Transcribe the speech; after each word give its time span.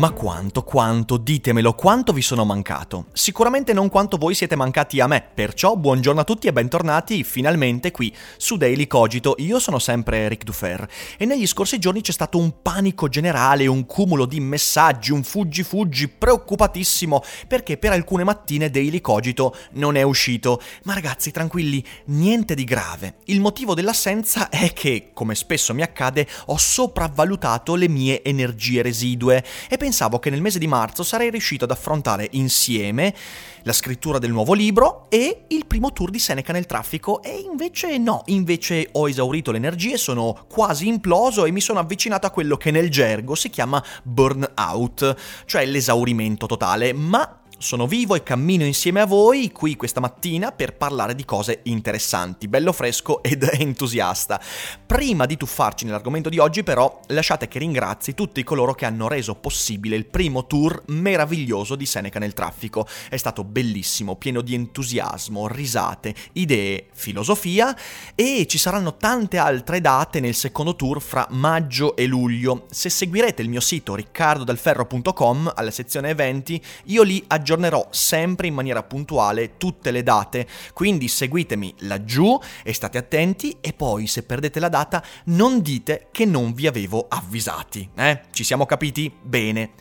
Ma 0.00 0.12
quanto, 0.12 0.62
quanto, 0.62 1.18
ditemelo, 1.18 1.74
quanto 1.74 2.14
vi 2.14 2.22
sono 2.22 2.46
mancato? 2.46 3.08
Sicuramente 3.12 3.74
non 3.74 3.90
quanto 3.90 4.16
voi 4.16 4.34
siete 4.34 4.56
mancati 4.56 4.98
a 4.98 5.06
me, 5.06 5.22
perciò 5.34 5.76
buongiorno 5.76 6.22
a 6.22 6.24
tutti 6.24 6.46
e 6.46 6.54
bentornati 6.54 7.22
finalmente 7.22 7.90
qui 7.90 8.10
su 8.38 8.56
Daily 8.56 8.86
Cogito. 8.86 9.34
Io 9.40 9.58
sono 9.58 9.78
sempre 9.78 10.26
Ric 10.28 10.44
Dufer 10.44 10.88
e 11.18 11.26
negli 11.26 11.46
scorsi 11.46 11.78
giorni 11.78 12.00
c'è 12.00 12.12
stato 12.12 12.38
un 12.38 12.62
panico 12.62 13.10
generale, 13.10 13.66
un 13.66 13.84
cumulo 13.84 14.24
di 14.24 14.40
messaggi, 14.40 15.12
un 15.12 15.22
fuggi 15.22 15.62
fuggi 15.62 16.08
preoccupatissimo 16.08 17.22
perché 17.46 17.76
per 17.76 17.92
alcune 17.92 18.24
mattine 18.24 18.70
Daily 18.70 19.02
Cogito 19.02 19.54
non 19.72 19.96
è 19.96 20.02
uscito. 20.02 20.62
Ma 20.84 20.94
ragazzi, 20.94 21.30
tranquilli, 21.30 21.84
niente 22.06 22.54
di 22.54 22.64
grave. 22.64 23.16
Il 23.24 23.40
motivo 23.40 23.74
dell'assenza 23.74 24.48
è 24.48 24.72
che, 24.72 25.10
come 25.12 25.34
spesso 25.34 25.74
mi 25.74 25.82
accade, 25.82 26.26
ho 26.46 26.56
sopravvalutato 26.56 27.74
le 27.74 27.88
mie 27.90 28.22
energie 28.24 28.80
residue 28.80 29.44
e 29.68 29.76
pensavo 29.76 29.88
che 30.18 30.30
nel 30.30 30.40
mese 30.40 30.58
di 30.58 30.66
marzo 30.66 31.02
sarei 31.02 31.30
riuscito 31.30 31.64
ad 31.64 31.70
affrontare 31.70 32.28
insieme 32.32 33.14
la 33.62 33.72
scrittura 33.72 34.18
del 34.18 34.30
nuovo 34.30 34.54
libro 34.54 35.06
e 35.08 35.44
il 35.48 35.66
primo 35.66 35.92
tour 35.92 36.10
di 36.10 36.18
Seneca 36.18 36.52
nel 36.52 36.66
traffico. 36.66 37.22
E 37.22 37.44
invece 37.44 37.98
no, 37.98 38.22
invece 38.26 38.88
ho 38.92 39.08
esaurito 39.08 39.50
le 39.50 39.58
energie, 39.58 39.96
sono 39.96 40.46
quasi 40.48 40.88
imploso 40.88 41.44
e 41.44 41.50
mi 41.50 41.60
sono 41.60 41.78
avvicinato 41.78 42.26
a 42.26 42.30
quello 42.30 42.56
che 42.56 42.70
nel 42.70 42.90
gergo 42.90 43.34
si 43.34 43.50
chiama 43.50 43.82
burnout, 44.02 45.16
cioè 45.46 45.66
l'esaurimento 45.66 46.46
totale, 46.46 46.92
ma 46.92 47.39
sono 47.60 47.86
vivo 47.86 48.14
e 48.14 48.22
cammino 48.22 48.64
insieme 48.64 49.02
a 49.02 49.06
voi 49.06 49.52
qui 49.52 49.76
questa 49.76 50.00
mattina 50.00 50.50
per 50.50 50.78
parlare 50.78 51.14
di 51.14 51.26
cose 51.26 51.60
interessanti, 51.64 52.48
bello 52.48 52.72
fresco 52.72 53.20
ed 53.22 53.42
entusiasta. 53.42 54.40
Prima 54.86 55.26
di 55.26 55.36
tuffarci 55.36 55.84
nell'argomento 55.84 56.30
di 56.30 56.38
oggi 56.38 56.62
però 56.62 57.00
lasciate 57.08 57.48
che 57.48 57.58
ringrazi 57.58 58.14
tutti 58.14 58.42
coloro 58.44 58.72
che 58.72 58.86
hanno 58.86 59.08
reso 59.08 59.34
possibile 59.34 59.94
il 59.96 60.06
primo 60.06 60.46
tour 60.46 60.84
meraviglioso 60.86 61.76
di 61.76 61.84
Seneca 61.84 62.18
nel 62.18 62.32
traffico. 62.32 62.86
È 63.10 63.18
stato 63.18 63.44
bellissimo, 63.44 64.16
pieno 64.16 64.40
di 64.40 64.54
entusiasmo, 64.54 65.46
risate, 65.46 66.14
idee, 66.32 66.86
filosofia 66.94 67.76
e 68.14 68.46
ci 68.48 68.56
saranno 68.56 68.96
tante 68.96 69.36
altre 69.36 69.82
date 69.82 70.20
nel 70.20 70.34
secondo 70.34 70.76
tour 70.76 71.02
fra 71.02 71.26
maggio 71.28 71.94
e 71.94 72.06
luglio. 72.06 72.64
Se 72.70 72.88
seguirete 72.88 73.42
il 73.42 73.50
mio 73.50 73.60
sito 73.60 73.94
riccardodalferro.com 73.94 75.52
alla 75.54 75.70
sezione 75.70 76.08
eventi, 76.08 76.58
io 76.84 77.02
lì 77.02 77.22
aggiornerò 77.26 77.48
aggiornerò 77.50 77.88
sempre 77.90 78.46
in 78.46 78.54
maniera 78.54 78.84
puntuale 78.84 79.56
tutte 79.56 79.90
le 79.90 80.04
date, 80.04 80.46
quindi 80.72 81.08
seguitemi 81.08 81.74
laggiù 81.80 82.38
e 82.62 82.72
state 82.72 82.98
attenti 82.98 83.56
e 83.60 83.72
poi 83.72 84.06
se 84.06 84.22
perdete 84.22 84.60
la 84.60 84.68
data 84.68 85.02
non 85.26 85.60
dite 85.60 86.08
che 86.12 86.24
non 86.24 86.52
vi 86.52 86.68
avevo 86.68 87.06
avvisati, 87.08 87.88
eh? 87.96 88.22
Ci 88.30 88.44
siamo 88.44 88.66
capiti? 88.66 89.12
Bene. 89.20 89.72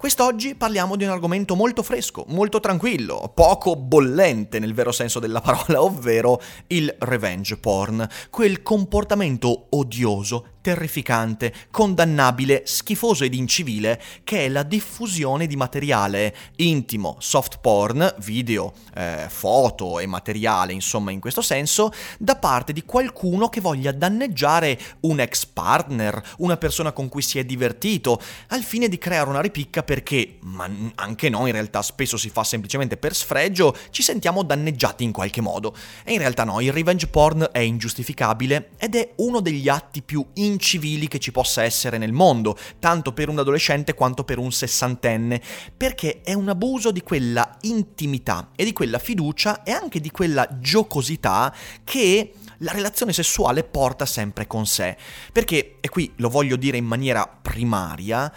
Quest'oggi 0.00 0.54
parliamo 0.54 0.96
di 0.96 1.04
un 1.04 1.10
argomento 1.10 1.54
molto 1.54 1.82
fresco, 1.82 2.24
molto 2.28 2.58
tranquillo, 2.58 3.30
poco 3.34 3.76
bollente 3.76 4.58
nel 4.58 4.72
vero 4.72 4.92
senso 4.92 5.18
della 5.20 5.42
parola, 5.42 5.82
ovvero 5.82 6.40
il 6.68 6.94
revenge 7.00 7.58
porn, 7.58 8.08
quel 8.30 8.62
comportamento 8.62 9.66
odioso, 9.68 10.52
terrificante, 10.60 11.52
condannabile, 11.70 12.62
schifoso 12.64 13.24
ed 13.24 13.34
incivile 13.34 14.00
che 14.24 14.44
è 14.44 14.48
la 14.48 14.62
diffusione 14.62 15.46
di 15.46 15.56
materiale 15.56 16.34
intimo, 16.56 17.16
soft 17.18 17.58
porn, 17.60 18.14
video, 18.18 18.72
eh, 18.94 19.26
foto 19.28 19.98
e 19.98 20.06
materiale, 20.06 20.72
insomma 20.72 21.10
in 21.10 21.20
questo 21.20 21.42
senso, 21.42 21.92
da 22.18 22.36
parte 22.36 22.72
di 22.72 22.84
qualcuno 22.84 23.48
che 23.48 23.60
voglia 23.60 23.92
danneggiare 23.92 24.78
un 25.00 25.20
ex 25.20 25.46
partner, 25.46 26.22
una 26.38 26.56
persona 26.56 26.92
con 26.92 27.08
cui 27.08 27.22
si 27.22 27.38
è 27.38 27.44
divertito, 27.44 28.20
al 28.48 28.62
fine 28.62 28.88
di 28.88 28.98
creare 28.98 29.28
una 29.28 29.40
ripicca 29.40 29.82
perché, 29.82 30.38
ma 30.42 30.68
anche 30.96 31.28
noi 31.28 31.48
in 31.48 31.54
realtà 31.54 31.82
spesso 31.82 32.16
si 32.16 32.28
fa 32.28 32.44
semplicemente 32.44 32.96
per 32.96 33.14
sfregio, 33.14 33.76
ci 33.90 34.02
sentiamo 34.02 34.42
danneggiati 34.42 35.04
in 35.04 35.12
qualche 35.12 35.40
modo. 35.40 35.74
E 36.04 36.12
in 36.12 36.18
realtà 36.18 36.44
no, 36.44 36.60
il 36.60 36.72
revenge 36.72 37.06
porn 37.06 37.48
è 37.52 37.58
ingiustificabile 37.58 38.70
ed 38.76 38.94
è 38.94 39.12
uno 39.16 39.40
degli 39.40 39.68
atti 39.68 40.02
più 40.02 40.24
incivili 40.34 40.49
che 40.58 41.18
ci 41.18 41.32
possa 41.32 41.62
essere 41.62 41.98
nel 41.98 42.12
mondo, 42.12 42.56
tanto 42.78 43.12
per 43.12 43.28
un 43.28 43.38
adolescente 43.38 43.94
quanto 43.94 44.24
per 44.24 44.38
un 44.38 44.52
sessantenne, 44.52 45.40
perché 45.76 46.20
è 46.22 46.32
un 46.32 46.48
abuso 46.48 46.90
di 46.90 47.02
quella 47.02 47.56
intimità 47.62 48.50
e 48.56 48.64
di 48.64 48.72
quella 48.72 48.98
fiducia 48.98 49.62
e 49.62 49.70
anche 49.72 50.00
di 50.00 50.10
quella 50.10 50.48
giocosità 50.58 51.54
che 51.84 52.32
la 52.58 52.72
relazione 52.72 53.12
sessuale 53.12 53.64
porta 53.64 54.06
sempre 54.06 54.46
con 54.46 54.66
sé. 54.66 54.96
Perché, 55.32 55.76
e 55.80 55.88
qui 55.88 56.12
lo 56.16 56.28
voglio 56.28 56.56
dire 56.56 56.76
in 56.76 56.84
maniera 56.84 57.26
primaria, 57.26 58.32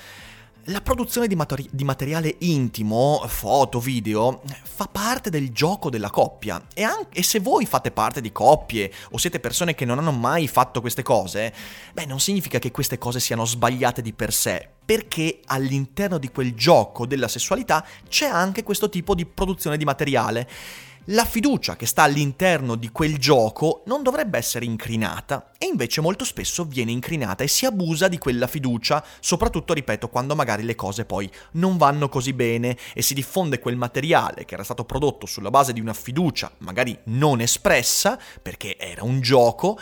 la 0.67 0.81
produzione 0.81 1.27
di, 1.27 1.35
materi- 1.35 1.67
di, 1.71 1.83
materiale 1.83 2.35
intimo, 2.39 3.21
foto, 3.27 3.79
video, 3.79 4.41
fa 4.63 4.87
parte 4.87 5.29
del 5.29 5.51
gioco 5.51 5.89
della 5.89 6.09
coppia. 6.09 6.61
E, 6.73 6.83
anche, 6.83 7.19
e, 7.19 7.23
se 7.23 7.39
voi 7.39 7.65
fate 7.65 7.91
parte 7.91 8.21
di 8.21 8.31
coppie 8.31 8.91
o 9.11 9.17
siete 9.17 9.39
persone 9.39 9.75
che 9.75 9.83
non 9.83 9.97
hanno 9.97 10.11
mai 10.11 10.47
fatto 10.47 10.79
queste 10.79 11.03
cose, 11.03 11.53
beh 11.93 12.05
non 12.05 12.19
significa 12.19 12.59
che 12.59 12.71
queste 12.71 12.97
cose 12.97 13.19
siano 13.19 13.45
sbagliate 13.45 14.01
di 14.01 14.13
per 14.13 14.31
sé, 14.31 14.67
perché 14.85 15.41
all'interno 15.45 16.17
di 16.17 16.29
quel 16.29 16.53
gioco 16.53 17.05
della 17.05 17.27
sessualità 17.27 17.85
c'è 18.07 18.27
anche 18.27 18.63
questo 18.63 18.87
tipo 18.89 19.15
di 19.15 19.25
produzione 19.25 19.77
di 19.77 19.85
materiale 19.85 20.47
la 21.07 21.25
fiducia 21.25 21.75
che 21.75 21.85
sta 21.85 22.03
all'interno 22.03 22.75
di 22.75 22.89
quel 22.89 23.17
gioco 23.17 23.83
non 23.87 24.03
dovrebbe 24.03 24.37
essere 24.37 24.63
incrinata 24.63 25.51
e 25.57 25.65
invece 25.65 25.99
molto 25.99 26.23
spesso 26.23 26.63
viene 26.63 26.91
incrinata 26.91 27.43
e 27.43 27.49
si 27.49 27.65
abusa 27.65 28.07
di 28.07 28.17
quella 28.17 28.47
fiducia, 28.47 29.03
soprattutto, 29.19 29.73
ripeto, 29.73 30.07
quando 30.07 30.33
magari 30.33 30.63
le 30.63 30.75
cose 30.75 31.03
poi 31.03 31.29
non 31.53 31.75
vanno 31.75 32.07
così 32.07 32.31
bene 32.31 32.77
e 32.93 33.01
si 33.01 33.13
diffonde 33.13 33.59
quel 33.59 33.75
materiale 33.75 34.45
che 34.45 34.53
era 34.53 34.63
stato 34.63 34.85
prodotto 34.85 35.25
sulla 35.25 35.49
base 35.49 35.73
di 35.73 35.81
una 35.81 35.93
fiducia 35.93 36.51
magari 36.59 36.97
non 37.05 37.41
espressa, 37.41 38.17
perché 38.41 38.77
era 38.77 39.03
un 39.03 39.19
gioco, 39.19 39.77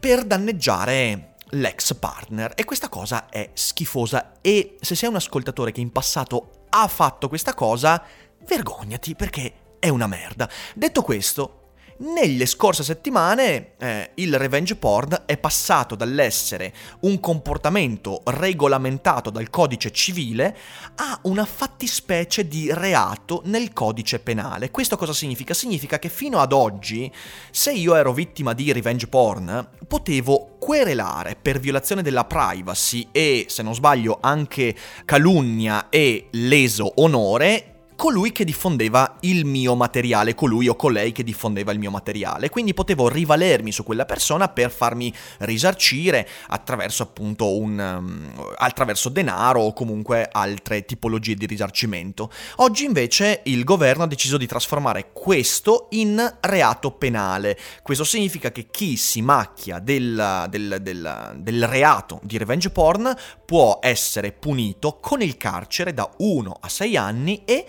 per 0.00 0.24
danneggiare 0.24 1.34
l'ex 1.50 1.94
partner. 1.94 2.52
E 2.56 2.64
questa 2.64 2.88
cosa 2.88 3.28
è 3.28 3.50
schifosa 3.52 4.32
e 4.40 4.76
se 4.80 4.96
sei 4.96 5.08
un 5.08 5.14
ascoltatore 5.14 5.70
che 5.70 5.80
in 5.80 5.92
passato 5.92 6.64
ha 6.70 6.88
fatto 6.88 7.28
questa 7.28 7.54
cosa, 7.54 8.02
vergognati 8.44 9.14
perché 9.14 9.52
è 9.86 9.88
una 9.88 10.08
merda. 10.08 10.50
Detto 10.74 11.02
questo, 11.02 11.60
nelle 11.98 12.44
scorse 12.44 12.82
settimane 12.82 13.74
eh, 13.78 14.10
il 14.14 14.36
revenge 14.36 14.74
porn 14.74 15.22
è 15.26 15.38
passato 15.38 15.94
dall'essere 15.94 16.74
un 17.02 17.20
comportamento 17.20 18.20
regolamentato 18.24 19.30
dal 19.30 19.48
codice 19.48 19.92
civile 19.92 20.56
a 20.96 21.20
una 21.22 21.46
fattispecie 21.46 22.48
di 22.48 22.70
reato 22.72 23.42
nel 23.44 23.72
codice 23.72 24.18
penale. 24.18 24.70
Questo 24.70 24.96
cosa 24.96 25.12
significa? 25.12 25.54
Significa 25.54 25.98
che 26.00 26.08
fino 26.08 26.40
ad 26.40 26.52
oggi, 26.52 27.10
se 27.50 27.72
io 27.72 27.94
ero 27.94 28.12
vittima 28.12 28.52
di 28.54 28.72
revenge 28.72 29.06
porn, 29.06 29.68
potevo 29.86 30.56
querelare 30.58 31.36
per 31.40 31.60
violazione 31.60 32.02
della 32.02 32.24
privacy 32.24 33.08
e, 33.12 33.46
se 33.48 33.62
non 33.62 33.74
sbaglio, 33.74 34.18
anche 34.20 34.74
calunnia 35.04 35.88
e 35.88 36.26
leso 36.32 36.92
onore 36.96 37.70
colui 37.96 38.30
che 38.30 38.44
diffondeva 38.44 39.16
il 39.20 39.46
mio 39.46 39.74
materiale, 39.74 40.34
colui 40.34 40.68
o 40.68 40.76
colei 40.76 41.12
che 41.12 41.24
diffondeva 41.24 41.72
il 41.72 41.78
mio 41.78 41.90
materiale. 41.90 42.50
Quindi 42.50 42.74
potevo 42.74 43.08
rivalermi 43.08 43.72
su 43.72 43.82
quella 43.82 44.04
persona 44.04 44.48
per 44.48 44.70
farmi 44.70 45.12
risarcire 45.38 46.28
attraverso 46.48 47.02
appunto 47.02 47.56
un 47.56 47.78
um, 47.78 48.44
attraverso 48.58 49.08
denaro 49.08 49.62
o 49.62 49.72
comunque 49.72 50.28
altre 50.30 50.84
tipologie 50.84 51.34
di 51.34 51.46
risarcimento. 51.46 52.30
Oggi 52.56 52.84
invece 52.84 53.40
il 53.44 53.64
governo 53.64 54.04
ha 54.04 54.06
deciso 54.08 54.36
di 54.36 54.46
trasformare 54.46 55.10
questo 55.12 55.88
in 55.90 56.36
reato 56.40 56.92
penale. 56.92 57.58
Questo 57.82 58.04
significa 58.04 58.52
che 58.52 58.66
chi 58.70 58.96
si 58.96 59.22
macchia 59.22 59.78
del, 59.78 60.46
del, 60.50 60.78
del, 60.82 61.32
del 61.36 61.66
reato 61.66 62.20
di 62.22 62.36
revenge 62.36 62.70
porn 62.70 63.14
può 63.44 63.78
essere 63.80 64.32
punito 64.32 64.98
con 65.00 65.22
il 65.22 65.36
carcere 65.38 65.94
da 65.94 66.08
1 66.18 66.58
a 66.60 66.68
6 66.68 66.96
anni 66.96 67.42
e 67.44 67.66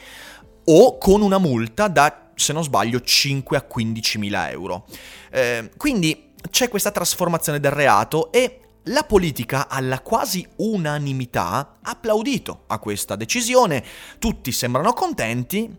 o 0.70 0.98
con 0.98 1.22
una 1.22 1.38
multa 1.38 1.88
da, 1.88 2.30
se 2.36 2.54
non 2.54 2.64
sbaglio, 2.64 3.02
5 3.02 3.58
a 3.58 3.62
15 3.62 4.18
mila 4.18 4.50
euro. 4.50 4.86
Eh, 5.32 5.72
quindi 5.78 6.34
c'è 6.50 6.70
questa 6.70 6.92
trasformazione 6.92 7.60
del 7.60 7.72
reato 7.72 8.32
e 8.32 8.62
la 8.90 9.04
politica, 9.04 9.68
alla 9.68 10.00
quasi 10.00 10.48
unanimità, 10.58 11.78
ha 11.82 11.92
applaudito 11.92 12.64
a 12.68 12.80
questa 12.80 13.16
decisione, 13.16 13.84
tutti 14.18 14.52
sembrano 14.52 14.94
contenti 14.94 15.76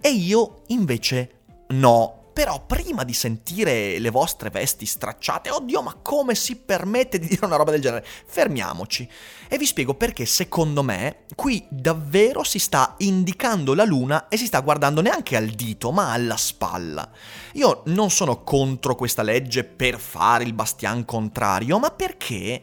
e 0.00 0.08
io 0.10 0.62
invece 0.68 1.40
no. 1.68 2.17
Però 2.38 2.64
prima 2.64 3.02
di 3.02 3.14
sentire 3.14 3.98
le 3.98 4.10
vostre 4.10 4.48
vesti 4.48 4.86
stracciate, 4.86 5.50
oddio, 5.50 5.82
ma 5.82 5.96
come 6.00 6.36
si 6.36 6.54
permette 6.54 7.18
di 7.18 7.26
dire 7.26 7.44
una 7.44 7.56
roba 7.56 7.72
del 7.72 7.80
genere? 7.80 8.06
Fermiamoci. 8.26 9.10
E 9.48 9.58
vi 9.58 9.66
spiego 9.66 9.94
perché 9.94 10.24
secondo 10.24 10.84
me 10.84 11.24
qui 11.34 11.66
davvero 11.68 12.44
si 12.44 12.60
sta 12.60 12.94
indicando 12.98 13.74
la 13.74 13.82
luna 13.82 14.28
e 14.28 14.36
si 14.36 14.46
sta 14.46 14.60
guardando 14.60 15.00
neanche 15.00 15.34
al 15.34 15.48
dito, 15.48 15.90
ma 15.90 16.12
alla 16.12 16.36
spalla. 16.36 17.10
Io 17.54 17.82
non 17.86 18.08
sono 18.08 18.44
contro 18.44 18.94
questa 18.94 19.22
legge 19.22 19.64
per 19.64 19.98
fare 19.98 20.44
il 20.44 20.52
bastian 20.52 21.04
contrario, 21.04 21.80
ma 21.80 21.90
perché 21.90 22.62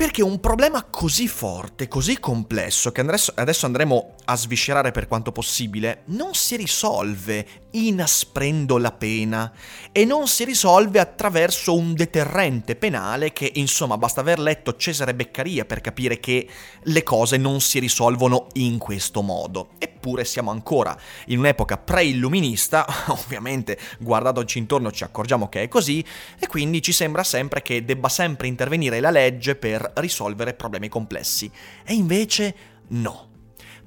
perché 0.00 0.22
un 0.22 0.40
problema 0.40 0.84
così 0.84 1.28
forte, 1.28 1.86
così 1.86 2.18
complesso, 2.18 2.90
che 2.90 3.02
adesso 3.34 3.66
andremo 3.66 4.14
a 4.30 4.36
sviscerare 4.36 4.92
per 4.92 5.08
quanto 5.08 5.32
possibile, 5.32 6.02
non 6.06 6.34
si 6.34 6.54
risolve 6.54 7.46
inasprendo 7.72 8.78
la 8.78 8.92
pena 8.92 9.52
e 9.90 10.04
non 10.04 10.28
si 10.28 10.44
risolve 10.44 11.00
attraverso 11.00 11.74
un 11.76 11.94
deterrente 11.94 12.76
penale 12.76 13.32
che, 13.32 13.50
insomma, 13.56 13.98
basta 13.98 14.20
aver 14.20 14.38
letto 14.38 14.76
Cesare 14.76 15.14
Beccaria 15.14 15.64
per 15.64 15.80
capire 15.80 16.20
che 16.20 16.48
le 16.82 17.02
cose 17.02 17.38
non 17.38 17.60
si 17.60 17.80
risolvono 17.80 18.46
in 18.54 18.78
questo 18.78 19.20
modo. 19.20 19.70
Eppure 19.78 20.24
siamo 20.24 20.52
ancora 20.52 20.96
in 21.26 21.40
un'epoca 21.40 21.76
pre-illuminista, 21.76 22.86
ovviamente 23.10 23.76
guardandoci 23.98 24.58
intorno 24.58 24.92
ci 24.92 25.02
accorgiamo 25.02 25.48
che 25.48 25.62
è 25.62 25.68
così, 25.68 26.04
e 26.38 26.46
quindi 26.46 26.80
ci 26.82 26.92
sembra 26.92 27.24
sempre 27.24 27.62
che 27.62 27.84
debba 27.84 28.08
sempre 28.08 28.46
intervenire 28.46 29.00
la 29.00 29.10
legge 29.10 29.56
per 29.56 29.90
risolvere 29.96 30.54
problemi 30.54 30.88
complessi. 30.88 31.50
E 31.84 31.94
invece 31.94 32.54
no. 32.90 33.29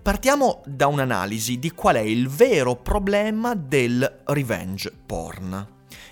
Partiamo 0.04 0.62
da 0.66 0.88
un'analisi 0.88 1.60
di 1.60 1.72
qual 1.72 1.96
è 1.96 2.02
il 2.02 2.28
vero 2.28 2.76
problema 2.76 3.56
del 3.56 4.24
revenge 4.26 4.92
porn. 4.92 5.66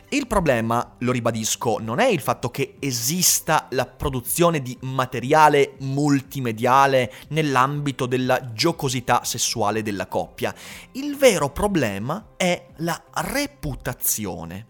Il 0.07 0.27
problema, 0.27 0.95
lo 0.99 1.11
ribadisco, 1.11 1.77
non 1.77 1.99
è 1.99 2.07
il 2.07 2.21
fatto 2.21 2.49
che 2.49 2.77
esista 2.79 3.67
la 3.71 3.85
produzione 3.85 4.61
di 4.61 4.77
materiale 4.83 5.75
multimediale 5.79 7.11
nell'ambito 7.31 8.05
della 8.05 8.53
giocosità 8.53 9.25
sessuale 9.25 9.81
della 9.81 10.07
coppia. 10.07 10.55
Il 10.93 11.17
vero 11.17 11.49
problema 11.49 12.29
è 12.38 12.67
la 12.77 13.03
reputazione. 13.13 14.67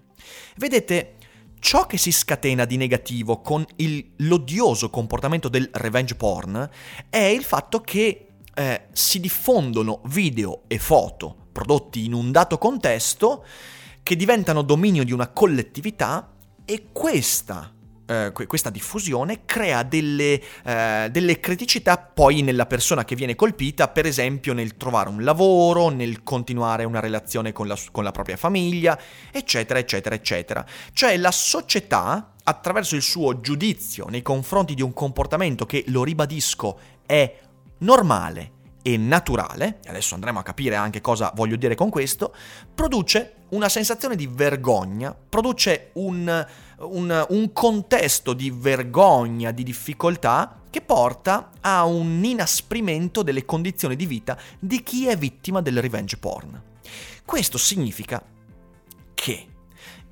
Vedete, 0.58 1.18
Ciò 1.62 1.86
che 1.86 2.00
si 2.00 2.12
scatena 2.12 2.66
di 2.66 2.76
negativo 2.76 3.40
con 3.40 3.64
il, 3.76 4.14
l'odioso 4.18 4.90
comportamento 4.90 5.48
del 5.48 5.70
revenge 5.74 6.16
porn 6.16 6.68
è 7.08 7.20
il 7.20 7.44
fatto 7.44 7.82
che 7.82 8.31
eh, 8.54 8.88
si 8.92 9.20
diffondono 9.20 10.02
video 10.06 10.64
e 10.68 10.78
foto 10.78 11.48
prodotti 11.52 12.06
in 12.06 12.14
un 12.14 12.32
dato 12.32 12.58
contesto 12.58 13.46
che 14.04 14.16
diventano 14.16 14.62
dominio 14.62 15.04
di 15.04 15.12
una 15.12 15.28
collettività 15.28 16.34
e 16.66 16.88
questa 16.92 17.74
eh, 18.12 18.34
questa 18.46 18.70
diffusione 18.70 19.46
crea 19.46 19.84
delle, 19.84 20.42
eh, 20.66 21.08
delle, 21.10 21.40
criticità 21.40 21.98
poi 21.98 22.42
nella 22.42 22.66
persona 22.66 23.06
che 23.06 23.16
viene 23.16 23.36
colpita, 23.36 23.88
per 23.88 24.06
esempio 24.06 24.54
nel 24.54 24.76
trovare 24.76 25.08
un 25.08 25.24
lavoro, 25.24 25.88
nel 25.88 26.24
continuare 26.24 26.84
una 26.84 27.00
relazione 27.00 27.54
con 27.54 27.68
la, 27.68 27.78
con 27.92 28.04
la 28.04 28.12
propria 28.12 28.36
famiglia, 28.36 29.00
eccetera, 29.32 29.80
eccetera, 29.80 30.14
eccetera. 30.16 30.66
Cioè 30.92 31.16
la 31.16 31.32
società, 31.32 32.34
attraverso 32.44 32.96
il 32.96 33.02
suo 33.02 33.40
giudizio 33.40 34.08
nei 34.10 34.22
confronti 34.22 34.74
di 34.74 34.82
un 34.82 34.94
comportamento 34.94 35.66
che, 35.66 35.86
lo 35.88 36.04
ribadisco, 36.04 36.80
è 37.06 37.40
normale, 37.82 38.60
e 38.84 38.98
naturale, 38.98 39.80
e 39.84 39.90
adesso 39.90 40.16
andremo 40.16 40.40
a 40.40 40.44
capire 40.44 40.76
anche 40.76 41.02
cosa 41.02 41.32
voglio 41.36 41.56
dire 41.56 41.76
con 41.76 41.90
questo, 41.90 42.34
produce 42.74 43.36
una 43.50 43.70
sensazione 43.70 44.16
di 44.16 44.28
vergogna, 44.28 45.14
produce 45.14 45.92
un, 45.94 46.48
un, 46.78 47.26
un 47.30 47.54
contesto 47.54 48.34
di 48.34 48.50
vergogna, 48.50 49.52
di 49.52 49.64
difficoltà 49.64 50.62
che 50.70 50.82
porta 50.82 51.52
a 51.60 51.86
un 51.86 52.24
inasprimento 52.24 53.24
delle 53.24 53.46
condizioni 53.46 53.96
di 53.96 54.06
vita 54.06 54.38
di 54.58 54.82
chi 54.84 55.08
è 55.08 55.18
vittima 55.18 55.62
del 55.62 55.82
revenge 55.82 56.18
porn. 56.18 56.62
Questo 57.26 57.58
significa 57.58 58.24
che 59.14 59.48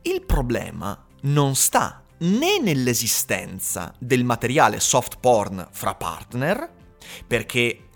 il 0.02 0.22
problema 0.26 1.06
non 1.22 1.56
sta 1.56 2.04
né 2.20 2.60
nell'esistenza 2.60 3.94
del 3.98 4.26
materiale 4.26 4.80
soft 4.80 5.18
porn 5.20 5.66
fra 5.72 5.96
partner, 5.96 6.78
perché 7.26 7.90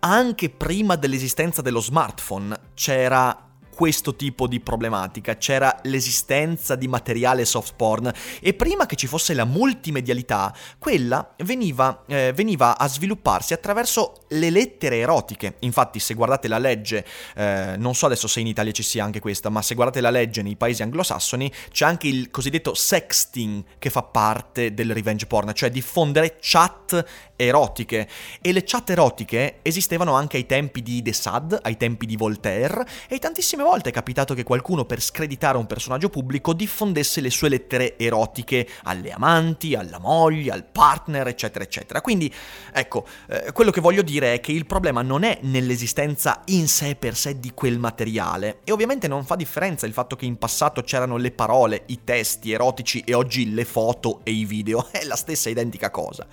anche 0.00 0.50
prima 0.50 0.96
dell'esistenza 0.96 1.62
dello 1.62 1.80
smartphone 1.80 2.58
c'era 2.74 3.45
questo 3.76 4.16
tipo 4.16 4.46
di 4.46 4.58
problematica, 4.58 5.36
c'era 5.36 5.80
l'esistenza 5.82 6.76
di 6.76 6.88
materiale 6.88 7.44
soft 7.44 7.74
porn 7.76 8.10
e 8.40 8.54
prima 8.54 8.86
che 8.86 8.96
ci 8.96 9.06
fosse 9.06 9.34
la 9.34 9.44
multimedialità, 9.44 10.56
quella 10.78 11.34
veniva, 11.44 12.02
eh, 12.06 12.32
veniva 12.34 12.78
a 12.78 12.88
svilupparsi 12.88 13.52
attraverso 13.52 14.24
le 14.28 14.48
lettere 14.48 14.96
erotiche. 14.96 15.56
Infatti 15.60 16.00
se 16.00 16.14
guardate 16.14 16.48
la 16.48 16.56
legge, 16.56 17.04
eh, 17.34 17.74
non 17.76 17.94
so 17.94 18.06
adesso 18.06 18.26
se 18.26 18.40
in 18.40 18.46
Italia 18.46 18.72
ci 18.72 18.82
sia 18.82 19.04
anche 19.04 19.20
questa, 19.20 19.50
ma 19.50 19.60
se 19.60 19.74
guardate 19.74 20.00
la 20.00 20.08
legge 20.08 20.40
nei 20.40 20.56
paesi 20.56 20.82
anglosassoni 20.82 21.52
c'è 21.70 21.84
anche 21.84 22.08
il 22.08 22.30
cosiddetto 22.30 22.72
sexting 22.72 23.62
che 23.78 23.90
fa 23.90 24.02
parte 24.02 24.72
del 24.72 24.94
revenge 24.94 25.26
porn, 25.26 25.52
cioè 25.52 25.68
diffondere 25.68 26.38
chat 26.40 27.04
erotiche. 27.36 28.08
E 28.40 28.52
le 28.52 28.64
chat 28.64 28.88
erotiche 28.88 29.58
esistevano 29.60 30.14
anche 30.14 30.38
ai 30.38 30.46
tempi 30.46 30.80
di 30.82 31.02
De 31.02 31.12
Sade, 31.12 31.58
ai 31.60 31.76
tempi 31.76 32.06
di 32.06 32.16
Voltaire 32.16 32.86
e 33.06 33.18
tantissime 33.18 33.64
volte 33.66 33.90
è 33.90 33.92
capitato 33.92 34.32
che 34.32 34.44
qualcuno 34.44 34.84
per 34.84 35.02
screditare 35.02 35.58
un 35.58 35.66
personaggio 35.66 36.08
pubblico 36.08 36.52
diffondesse 36.52 37.20
le 37.20 37.30
sue 37.30 37.48
lettere 37.48 37.98
erotiche 37.98 38.68
alle 38.84 39.10
amanti, 39.10 39.74
alla 39.74 39.98
moglie, 39.98 40.52
al 40.52 40.64
partner, 40.64 41.26
eccetera, 41.26 41.64
eccetera. 41.64 42.00
Quindi, 42.00 42.32
ecco, 42.72 43.06
eh, 43.28 43.52
quello 43.52 43.70
che 43.70 43.80
voglio 43.80 44.02
dire 44.02 44.34
è 44.34 44.40
che 44.40 44.52
il 44.52 44.66
problema 44.66 45.02
non 45.02 45.24
è 45.24 45.38
nell'esistenza 45.42 46.42
in 46.46 46.68
sé 46.68 46.94
per 46.94 47.16
sé 47.16 47.40
di 47.40 47.52
quel 47.54 47.78
materiale 47.78 48.60
e 48.64 48.72
ovviamente 48.72 49.08
non 49.08 49.24
fa 49.24 49.34
differenza 49.34 49.86
il 49.86 49.92
fatto 49.92 50.16
che 50.16 50.26
in 50.26 50.38
passato 50.38 50.82
c'erano 50.82 51.16
le 51.16 51.32
parole, 51.32 51.82
i 51.86 52.04
testi 52.04 52.52
erotici 52.52 53.00
e 53.00 53.14
oggi 53.14 53.52
le 53.52 53.64
foto 53.64 54.20
e 54.22 54.30
i 54.30 54.44
video, 54.44 54.88
è 54.92 55.04
la 55.04 55.16
stessa 55.16 55.50
identica 55.50 55.90
cosa. 55.90 56.26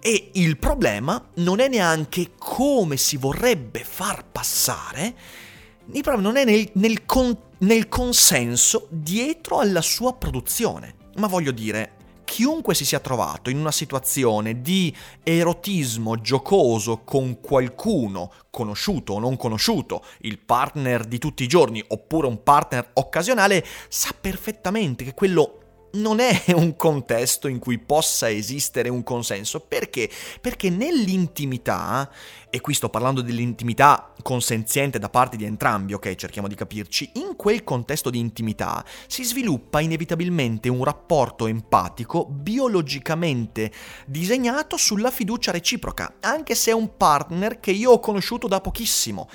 E 0.00 0.30
il 0.34 0.58
problema 0.58 1.30
non 1.34 1.60
è 1.60 1.68
neanche 1.68 2.32
come 2.38 2.96
si 2.96 3.16
vorrebbe 3.16 3.84
far 3.84 4.24
passare 4.24 5.46
il 5.92 6.02
problema 6.02 6.28
non 6.28 6.36
è 6.36 6.44
nel, 6.44 6.68
nel, 6.74 7.06
con, 7.06 7.36
nel 7.58 7.88
consenso 7.88 8.88
dietro 8.90 9.58
alla 9.58 9.80
sua 9.80 10.14
produzione. 10.14 10.96
Ma 11.16 11.26
voglio 11.26 11.50
dire, 11.50 11.96
chiunque 12.24 12.74
si 12.74 12.84
sia 12.84 13.00
trovato 13.00 13.48
in 13.48 13.58
una 13.58 13.72
situazione 13.72 14.60
di 14.60 14.94
erotismo 15.22 16.20
giocoso 16.20 16.98
con 17.04 17.40
qualcuno, 17.40 18.30
conosciuto 18.50 19.14
o 19.14 19.18
non 19.18 19.36
conosciuto, 19.36 20.04
il 20.20 20.38
partner 20.38 21.06
di 21.06 21.18
tutti 21.18 21.42
i 21.42 21.48
giorni 21.48 21.82
oppure 21.88 22.26
un 22.26 22.42
partner 22.42 22.90
occasionale, 22.94 23.64
sa 23.88 24.14
perfettamente 24.18 25.04
che 25.04 25.14
quello 25.14 25.60
non 25.92 26.20
è 26.20 26.44
un 26.54 26.76
contesto 26.76 27.48
in 27.48 27.58
cui 27.58 27.78
possa 27.78 28.30
esistere 28.30 28.88
un 28.88 29.02
consenso. 29.02 29.60
Perché? 29.60 30.10
Perché 30.40 30.70
nell'intimità, 30.70 32.10
e 32.50 32.60
qui 32.60 32.74
sto 32.74 32.88
parlando 32.88 33.20
dell'intimità 33.20 34.12
consenziente 34.22 34.98
da 34.98 35.08
parte 35.08 35.36
di 35.36 35.44
entrambi, 35.44 35.94
ok, 35.94 36.14
cerchiamo 36.14 36.48
di 36.48 36.54
capirci, 36.54 37.12
in 37.14 37.36
quel 37.36 37.64
contesto 37.64 38.10
di 38.10 38.18
intimità 38.18 38.84
si 39.06 39.24
sviluppa 39.24 39.80
inevitabilmente 39.80 40.68
un 40.68 40.84
rapporto 40.84 41.46
empatico 41.46 42.26
biologicamente 42.26 43.70
disegnato 44.06 44.76
sulla 44.76 45.10
fiducia 45.10 45.52
reciproca, 45.52 46.14
anche 46.20 46.54
se 46.54 46.70
è 46.70 46.74
un 46.74 46.96
partner 46.96 47.60
che 47.60 47.70
io 47.70 47.92
ho 47.92 48.00
conosciuto 48.00 48.48
da 48.48 48.60
pochissimo. 48.60 49.28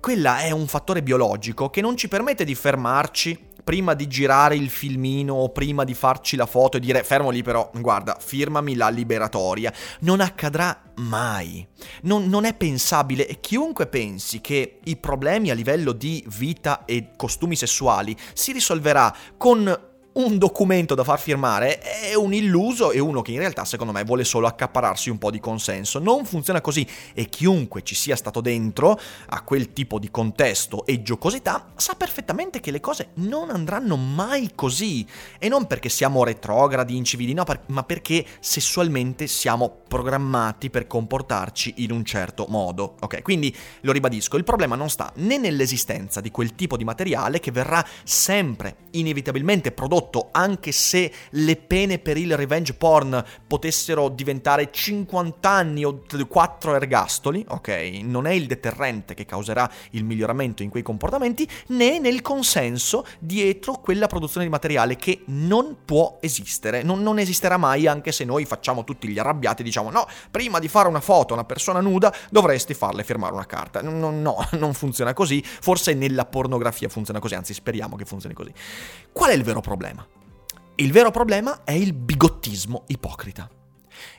quella 0.00 0.38
è 0.38 0.50
un 0.50 0.66
fattore 0.66 1.02
biologico 1.02 1.68
che 1.68 1.82
non 1.82 1.94
ci 1.94 2.08
permette 2.08 2.44
di 2.44 2.54
fermarci 2.54 3.49
prima 3.70 3.94
di 3.94 4.08
girare 4.08 4.56
il 4.56 4.68
filmino 4.68 5.34
o 5.34 5.50
prima 5.50 5.84
di 5.84 5.94
farci 5.94 6.34
la 6.34 6.46
foto 6.46 6.76
e 6.76 6.80
dire 6.80 7.04
fermo 7.04 7.30
lì 7.30 7.40
però, 7.44 7.70
guarda, 7.72 8.16
firmami 8.18 8.74
la 8.74 8.88
liberatoria. 8.88 9.72
Non 10.00 10.20
accadrà 10.20 10.82
mai. 10.96 11.64
Non, 12.02 12.26
non, 12.28 12.46
è 12.46 12.54
pensabile 12.54 13.28
e 13.28 13.38
chiunque 13.38 13.86
pensi 13.86 14.40
che 14.40 14.80
i 14.82 14.96
problemi 14.96 15.50
a 15.50 15.54
livello 15.54 15.92
di 15.92 16.24
vita 16.36 16.84
e 16.84 17.10
costumi 17.16 17.54
sessuali 17.54 18.16
si 18.32 18.50
risolverà 18.50 19.14
con 19.36 19.89
un 20.12 20.38
documento 20.38 20.96
da 20.96 21.04
far 21.04 21.20
firmare 21.20 21.78
è 21.78 22.14
un 22.14 22.34
illuso 22.34 22.90
e 22.90 22.98
uno 22.98 23.22
che 23.22 23.30
in 23.30 23.38
realtà 23.38 23.64
secondo 23.64 23.92
me 23.92 24.02
vuole 24.02 24.24
solo 24.24 24.48
accapararsi 24.48 25.08
un 25.08 25.18
po' 25.18 25.30
di 25.30 25.38
consenso. 25.38 26.00
Non 26.00 26.24
funziona 26.24 26.60
così 26.60 26.86
e 27.14 27.26
chiunque 27.26 27.82
ci 27.82 27.94
sia 27.94 28.16
stato 28.16 28.40
dentro 28.40 28.98
a 29.28 29.42
quel 29.42 29.72
tipo 29.72 30.00
di 30.00 30.10
contesto 30.10 30.84
e 30.84 31.02
giocosità 31.02 31.72
sa 31.76 31.94
perfettamente 31.94 32.58
che 32.58 32.72
le 32.72 32.80
cose 32.80 33.10
non 33.14 33.50
andranno 33.50 33.96
mai 33.96 34.50
così 34.54 35.06
e 35.38 35.48
non 35.48 35.66
perché 35.66 35.88
siamo 35.88 36.24
retrogradi, 36.24 36.96
incivili, 36.96 37.32
no, 37.32 37.44
ma 37.66 37.84
perché 37.84 38.26
sessualmente 38.40 39.28
siamo 39.28 39.82
programmati 39.86 40.70
per 40.70 40.88
comportarci 40.88 41.74
in 41.78 41.92
un 41.92 42.04
certo 42.04 42.46
modo. 42.48 42.96
Ok, 43.00 43.22
quindi 43.22 43.54
lo 43.82 43.92
ribadisco, 43.92 44.36
il 44.36 44.44
problema 44.44 44.74
non 44.74 44.90
sta 44.90 45.12
né 45.16 45.38
nell'esistenza 45.38 46.20
di 46.20 46.30
quel 46.32 46.56
tipo 46.56 46.76
di 46.76 46.84
materiale 46.84 47.38
che 47.38 47.52
verrà 47.52 47.84
sempre 48.02 48.76
inevitabilmente 48.92 49.70
prodotto 49.70 49.98
prodotto, 50.00 50.28
anche 50.32 50.72
se 50.72 51.12
le 51.30 51.56
pene 51.56 51.98
per 51.98 52.16
il 52.16 52.36
revenge 52.36 52.74
porn 52.74 53.22
potessero 53.46 54.08
diventare 54.08 54.70
50 54.72 55.48
anni 55.48 55.84
o 55.84 56.02
4 56.26 56.74
ergastoli, 56.74 57.44
ok? 57.46 58.00
Non 58.02 58.26
è 58.26 58.32
il 58.32 58.46
deterrente 58.46 59.14
che 59.14 59.26
causerà 59.26 59.70
il 59.90 60.04
miglioramento 60.04 60.62
in 60.62 60.70
quei 60.70 60.82
comportamenti, 60.82 61.48
né 61.68 61.98
nel 61.98 62.22
consenso 62.22 63.06
dietro 63.18 63.74
quella 63.74 64.06
produzione 64.06 64.46
di 64.46 64.50
materiale 64.50 64.96
che 64.96 65.22
non 65.26 65.78
può 65.84 66.18
esistere, 66.20 66.82
non, 66.82 67.02
non 67.02 67.18
esisterà 67.18 67.56
mai 67.56 67.86
anche 67.86 68.12
se 68.12 68.24
noi 68.24 68.44
facciamo 68.44 68.84
tutti 68.84 69.08
gli 69.08 69.18
arrabbiati 69.18 69.62
e 69.62 69.64
diciamo 69.64 69.90
no, 69.90 70.06
prima 70.30 70.58
di 70.58 70.68
fare 70.68 70.88
una 70.88 71.00
foto 71.00 71.32
a 71.32 71.36
una 71.36 71.44
persona 71.44 71.80
nuda 71.80 72.14
dovresti 72.30 72.74
farle 72.74 73.04
firmare 73.04 73.34
una 73.34 73.46
carta. 73.46 73.82
No, 73.82 74.10
no, 74.10 74.48
non 74.58 74.74
funziona 74.74 75.12
così, 75.12 75.42
forse 75.44 75.94
nella 75.94 76.24
pornografia 76.24 76.88
funziona 76.88 77.20
così, 77.20 77.34
anzi 77.34 77.52
speriamo 77.54 77.96
che 77.96 78.04
funzioni 78.04 78.34
così. 78.34 78.52
Qual 79.12 79.30
è 79.30 79.34
il 79.34 79.42
vero 79.42 79.60
problema? 79.60 79.89
Il 80.80 80.92
vero 80.92 81.10
problema 81.10 81.62
è 81.62 81.72
il 81.72 81.92
bigottismo 81.92 82.84
ipocrita. 82.86 83.50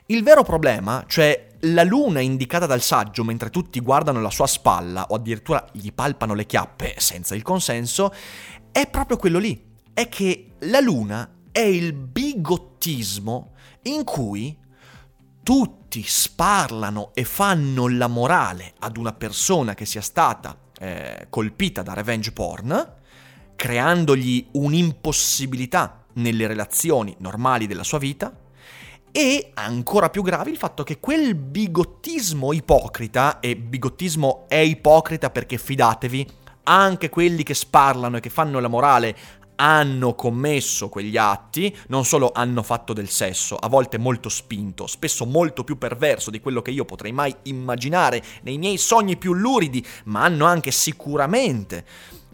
Il 0.06 0.22
vero 0.22 0.44
problema, 0.44 1.04
cioè 1.08 1.48
la 1.62 1.82
luna 1.82 2.20
indicata 2.20 2.66
dal 2.66 2.80
saggio 2.80 3.24
mentre 3.24 3.50
tutti 3.50 3.80
guardano 3.80 4.20
la 4.20 4.30
sua 4.30 4.46
spalla 4.46 5.06
o 5.08 5.16
addirittura 5.16 5.66
gli 5.72 5.92
palpano 5.92 6.34
le 6.34 6.46
chiappe 6.46 6.94
senza 6.98 7.34
il 7.34 7.42
consenso, 7.42 8.14
è 8.70 8.86
proprio 8.88 9.16
quello 9.16 9.40
lì. 9.40 9.60
È 9.92 10.08
che 10.08 10.52
la 10.60 10.78
luna 10.78 11.28
è 11.50 11.58
il 11.58 11.94
bigottismo 11.94 13.54
in 13.82 14.04
cui 14.04 14.56
tutti 15.42 16.04
sparlano 16.06 17.10
e 17.12 17.24
fanno 17.24 17.88
la 17.88 18.06
morale 18.06 18.74
ad 18.78 18.96
una 18.98 19.12
persona 19.12 19.74
che 19.74 19.84
sia 19.84 20.00
stata 20.00 20.56
eh, 20.78 21.26
colpita 21.28 21.82
da 21.82 21.92
revenge 21.92 22.30
porn, 22.30 22.94
creandogli 23.56 24.46
un'impossibilità 24.52 26.01
nelle 26.14 26.46
relazioni 26.46 27.14
normali 27.18 27.66
della 27.66 27.84
sua 27.84 27.98
vita 27.98 28.32
e 29.12 29.50
ancora 29.54 30.08
più 30.08 30.22
grave 30.22 30.50
il 30.50 30.56
fatto 30.56 30.82
che 30.82 30.98
quel 30.98 31.34
bigottismo 31.34 32.52
ipocrita, 32.52 33.40
e 33.40 33.56
bigottismo 33.56 34.46
è 34.48 34.56
ipocrita 34.56 35.28
perché 35.28 35.58
fidatevi, 35.58 36.26
anche 36.64 37.10
quelli 37.10 37.42
che 37.42 37.54
sparlano 37.54 38.16
e 38.16 38.20
che 38.20 38.30
fanno 38.30 38.58
la 38.58 38.68
morale 38.68 39.16
hanno 39.56 40.14
commesso 40.14 40.88
quegli 40.88 41.18
atti, 41.18 41.76
non 41.88 42.04
solo 42.04 42.32
hanno 42.34 42.62
fatto 42.62 42.94
del 42.94 43.08
sesso, 43.08 43.54
a 43.56 43.68
volte 43.68 43.98
molto 43.98 44.30
spinto, 44.30 44.86
spesso 44.86 45.26
molto 45.26 45.62
più 45.62 45.76
perverso 45.76 46.30
di 46.30 46.40
quello 46.40 46.62
che 46.62 46.70
io 46.70 46.86
potrei 46.86 47.12
mai 47.12 47.34
immaginare 47.42 48.22
nei 48.42 48.56
miei 48.56 48.78
sogni 48.78 49.18
più 49.18 49.34
luridi, 49.34 49.84
ma 50.04 50.22
hanno 50.22 50.46
anche 50.46 50.70
sicuramente 50.70 51.84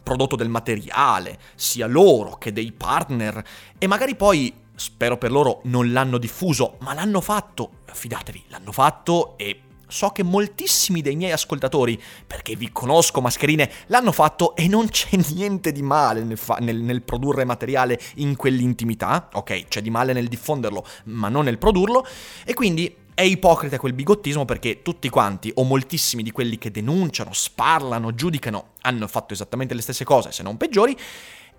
prodotto 0.09 0.37
del 0.37 0.49
materiale, 0.49 1.39
sia 1.55 1.87
loro 1.87 2.39
che 2.39 2.51
dei 2.51 2.73
partner, 2.73 3.45
e 3.77 3.87
magari 3.87 4.17
poi, 4.17 4.51
spero 4.75 5.19
per 5.19 5.31
loro, 5.31 5.61
non 5.65 5.93
l'hanno 5.93 6.17
diffuso, 6.17 6.77
ma 6.81 6.95
l'hanno 6.95 7.21
fatto, 7.21 7.83
fidatevi, 7.93 8.45
l'hanno 8.49 8.73
fatto 8.73 9.37
e 9.37 9.61
so 9.87 10.09
che 10.09 10.23
moltissimi 10.23 11.03
dei 11.03 11.15
miei 11.15 11.33
ascoltatori, 11.33 12.01
perché 12.27 12.57
vi 12.57 12.73
conosco 12.73 13.21
mascherine, 13.21 13.71
l'hanno 13.89 14.13
fatto 14.13 14.57
e 14.57 14.67
non 14.67 14.89
c'è 14.89 15.19
niente 15.35 15.73
di 15.73 15.83
male 15.83 16.25
nel, 16.25 16.39
fa- 16.39 16.57
nel, 16.59 16.81
nel, 16.81 17.03
produrre 17.03 17.45
materiale 17.45 18.01
in 18.15 18.35
quell'intimità, 18.35 19.29
ok, 19.31 19.69
c'è 19.69 19.83
di 19.83 19.91
male 19.91 20.15
nel 20.15 20.29
diffonderlo, 20.29 20.87
ma 21.05 21.29
non 21.29 21.45
nel 21.45 21.59
produrlo, 21.59 22.07
e 22.47 22.55
quindi 22.55 23.07
è 23.19 23.23
ipocrita 23.23 23.81
quel 23.81 23.95
bigottismo 23.95 24.45
perché 24.45 24.81
tutti 24.83 25.09
quanti, 25.09 25.51
o 25.57 25.65
moltissimi 25.65 26.23
di 26.23 26.31
quelli 26.31 26.57
che 26.57 26.71
denunciano, 26.71 27.33
sparlano, 27.33 28.15
giudicano, 28.15 28.75
hanno 28.83 29.09
fatto 29.09 29.35
esattamente 29.35 29.75
le 29.75 29.83
stesse 29.83 30.05
cose, 30.05 30.31
se 30.31 30.45
non 30.45 30.57
peggiori, 30.57 30.97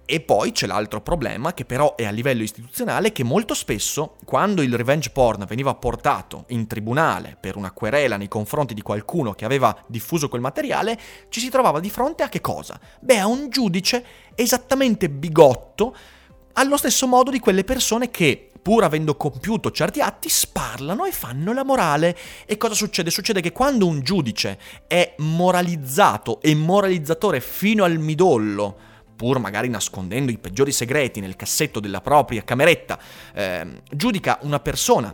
e 0.05 0.21
poi 0.21 0.53
c'è 0.53 0.67
l'altro 0.67 1.01
problema, 1.01 1.53
che 1.53 1.65
però 1.65 1.97
è 1.97 2.05
a 2.05 2.11
livello 2.11 2.43
istituzionale, 2.43 3.11
che 3.11 3.25
molto 3.25 3.53
spesso, 3.53 4.15
quando 4.23 4.61
il 4.61 4.73
revenge 4.73 5.09
porn 5.09 5.43
veniva 5.45 5.75
portato 5.75 6.45
in 6.47 6.65
tribunale 6.65 7.35
per 7.37 7.57
una 7.57 7.71
querela 7.71 8.15
nei 8.15 8.29
confronti 8.29 8.73
di 8.73 8.81
qualcuno 8.81 9.33
che 9.33 9.43
aveva 9.43 9.77
diffuso 9.85 10.29
quel 10.29 10.39
materiale, 10.39 10.97
ci 11.27 11.41
si 11.41 11.49
trovava 11.49 11.81
di 11.81 11.89
fronte 11.89 12.23
a 12.23 12.29
che 12.29 12.39
cosa? 12.39 12.79
Beh, 13.01 13.19
a 13.19 13.27
un 13.27 13.49
giudice 13.49 14.05
esattamente 14.33 15.09
bigotto, 15.09 15.93
allo 16.53 16.77
stesso 16.77 17.05
modo 17.05 17.31
di 17.31 17.39
quelle 17.39 17.65
persone 17.65 18.09
che 18.11 18.48
pur 18.61 18.83
avendo 18.83 19.15
compiuto 19.15 19.71
certi 19.71 20.01
atti, 20.01 20.29
sparlano 20.29 21.05
e 21.05 21.11
fanno 21.11 21.53
la 21.53 21.63
morale. 21.63 22.17
E 22.45 22.57
cosa 22.57 22.73
succede? 22.73 23.09
Succede 23.09 23.41
che 23.41 23.51
quando 23.51 23.87
un 23.87 24.01
giudice 24.01 24.59
è 24.87 25.15
moralizzato 25.17 26.41
e 26.41 26.53
moralizzatore 26.55 27.39
fino 27.39 27.83
al 27.83 27.97
midollo, 27.97 28.77
pur 29.15 29.39
magari 29.39 29.69
nascondendo 29.69 30.31
i 30.31 30.37
peggiori 30.37 30.71
segreti 30.71 31.19
nel 31.19 31.35
cassetto 31.35 31.79
della 31.79 32.01
propria 32.01 32.43
cameretta, 32.43 32.99
eh, 33.33 33.81
giudica 33.91 34.39
una 34.41 34.59
persona 34.59 35.13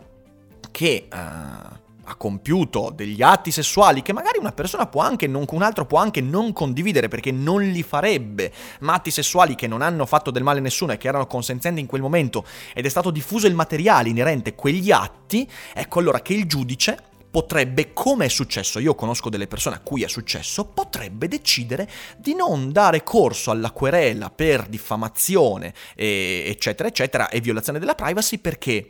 che... 0.70 1.08
Eh, 1.12 1.84
ha 2.08 2.14
compiuto 2.14 2.92
degli 2.94 3.22
atti 3.22 3.50
sessuali 3.50 4.02
che 4.02 4.12
magari 4.12 4.38
una 4.38 4.52
persona 4.52 4.86
può 4.86 5.02
anche 5.02 5.26
non, 5.26 5.44
un 5.48 5.62
altro 5.62 5.86
può 5.86 5.98
anche 5.98 6.20
non 6.20 6.52
condividere 6.52 7.08
perché 7.08 7.32
non 7.32 7.62
li 7.62 7.82
farebbe, 7.82 8.52
ma 8.80 8.94
atti 8.94 9.10
sessuali 9.10 9.54
che 9.54 9.66
non 9.66 9.82
hanno 9.82 10.06
fatto 10.06 10.30
del 10.30 10.42
male 10.42 10.60
a 10.60 10.62
nessuno 10.62 10.92
e 10.92 10.98
che 10.98 11.08
erano 11.08 11.26
consenzienti 11.26 11.80
in 11.80 11.86
quel 11.86 12.02
momento 12.02 12.44
ed 12.74 12.86
è 12.86 12.88
stato 12.88 13.10
diffuso 13.10 13.46
il 13.46 13.54
materiale 13.54 14.08
inerente 14.08 14.50
a 14.50 14.54
quegli 14.54 14.90
atti, 14.90 15.48
ecco 15.74 15.98
allora 15.98 16.20
che 16.20 16.32
il 16.32 16.46
giudice 16.46 17.14
potrebbe, 17.28 17.92
come 17.92 18.26
è 18.26 18.28
successo, 18.28 18.78
io 18.78 18.94
conosco 18.94 19.28
delle 19.28 19.46
persone 19.46 19.76
a 19.76 19.80
cui 19.80 20.02
è 20.02 20.08
successo, 20.08 20.64
potrebbe 20.64 21.28
decidere 21.28 21.86
di 22.16 22.34
non 22.34 22.72
dare 22.72 23.02
corso 23.02 23.50
alla 23.50 23.72
querela 23.72 24.30
per 24.30 24.66
diffamazione, 24.66 25.74
eccetera, 25.94 26.88
eccetera, 26.88 27.28
e 27.28 27.40
violazione 27.40 27.78
della 27.78 27.94
privacy 27.94 28.38
perché 28.38 28.86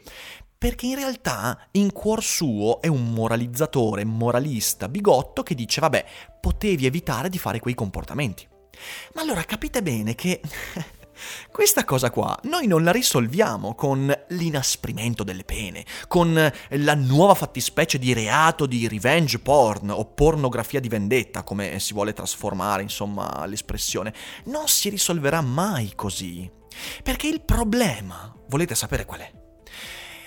perché 0.59 0.87
in 0.87 0.97
realtà 0.97 1.69
in 1.73 1.93
cuor 1.93 2.23
suo 2.23 2.81
è 2.81 2.87
un 2.87 3.13
moralizzatore, 3.13 4.05
moralista, 4.05 4.89
bigotto 4.89 5.43
che 5.43 5.55
dice 5.55 5.81
vabbè, 5.81 6.05
potevi 6.41 6.87
evitare 6.87 7.29
di 7.29 7.39
fare 7.39 7.61
quei 7.61 7.75
comportamenti. 7.75 8.47
Ma 9.15 9.23
allora 9.23 9.43
capite 9.45 9.83
bene 9.83 10.15
che 10.15 10.41
questa 11.51 11.85
cosa 11.85 12.11
qua 12.11 12.39
noi 12.45 12.67
non 12.67 12.85
la 12.85 12.93
risolviamo 12.93 13.75
con 13.75 14.15
l'inasprimento 14.29 15.25
delle 15.25 15.45
pene, 15.45 15.85
con 16.09 16.53
la 16.71 16.95
nuova 16.95 17.35
fattispecie 17.35 17.99
di 17.99 18.13
reato 18.13 18.67
di 18.67 18.89
revenge 18.89 19.39
porn 19.39 19.91
o 19.91 20.05
pornografia 20.07 20.81
di 20.81 20.89
vendetta, 20.89 21.43
come 21.43 21.79
si 21.81 21.93
vuole 21.93 22.13
trasformare 22.13 22.83
insomma 22.83 23.45
l'espressione. 23.47 24.13
Non 24.47 24.69
si 24.69 24.89
risolverà 24.89 25.41
mai 25.41 25.93
così. 25.95 26.51
Perché 27.03 27.29
il 27.29 27.41
problema, 27.41 28.35
volete 28.49 28.75
sapere 28.75 29.07
qual 29.07 29.21
è? 29.21 29.45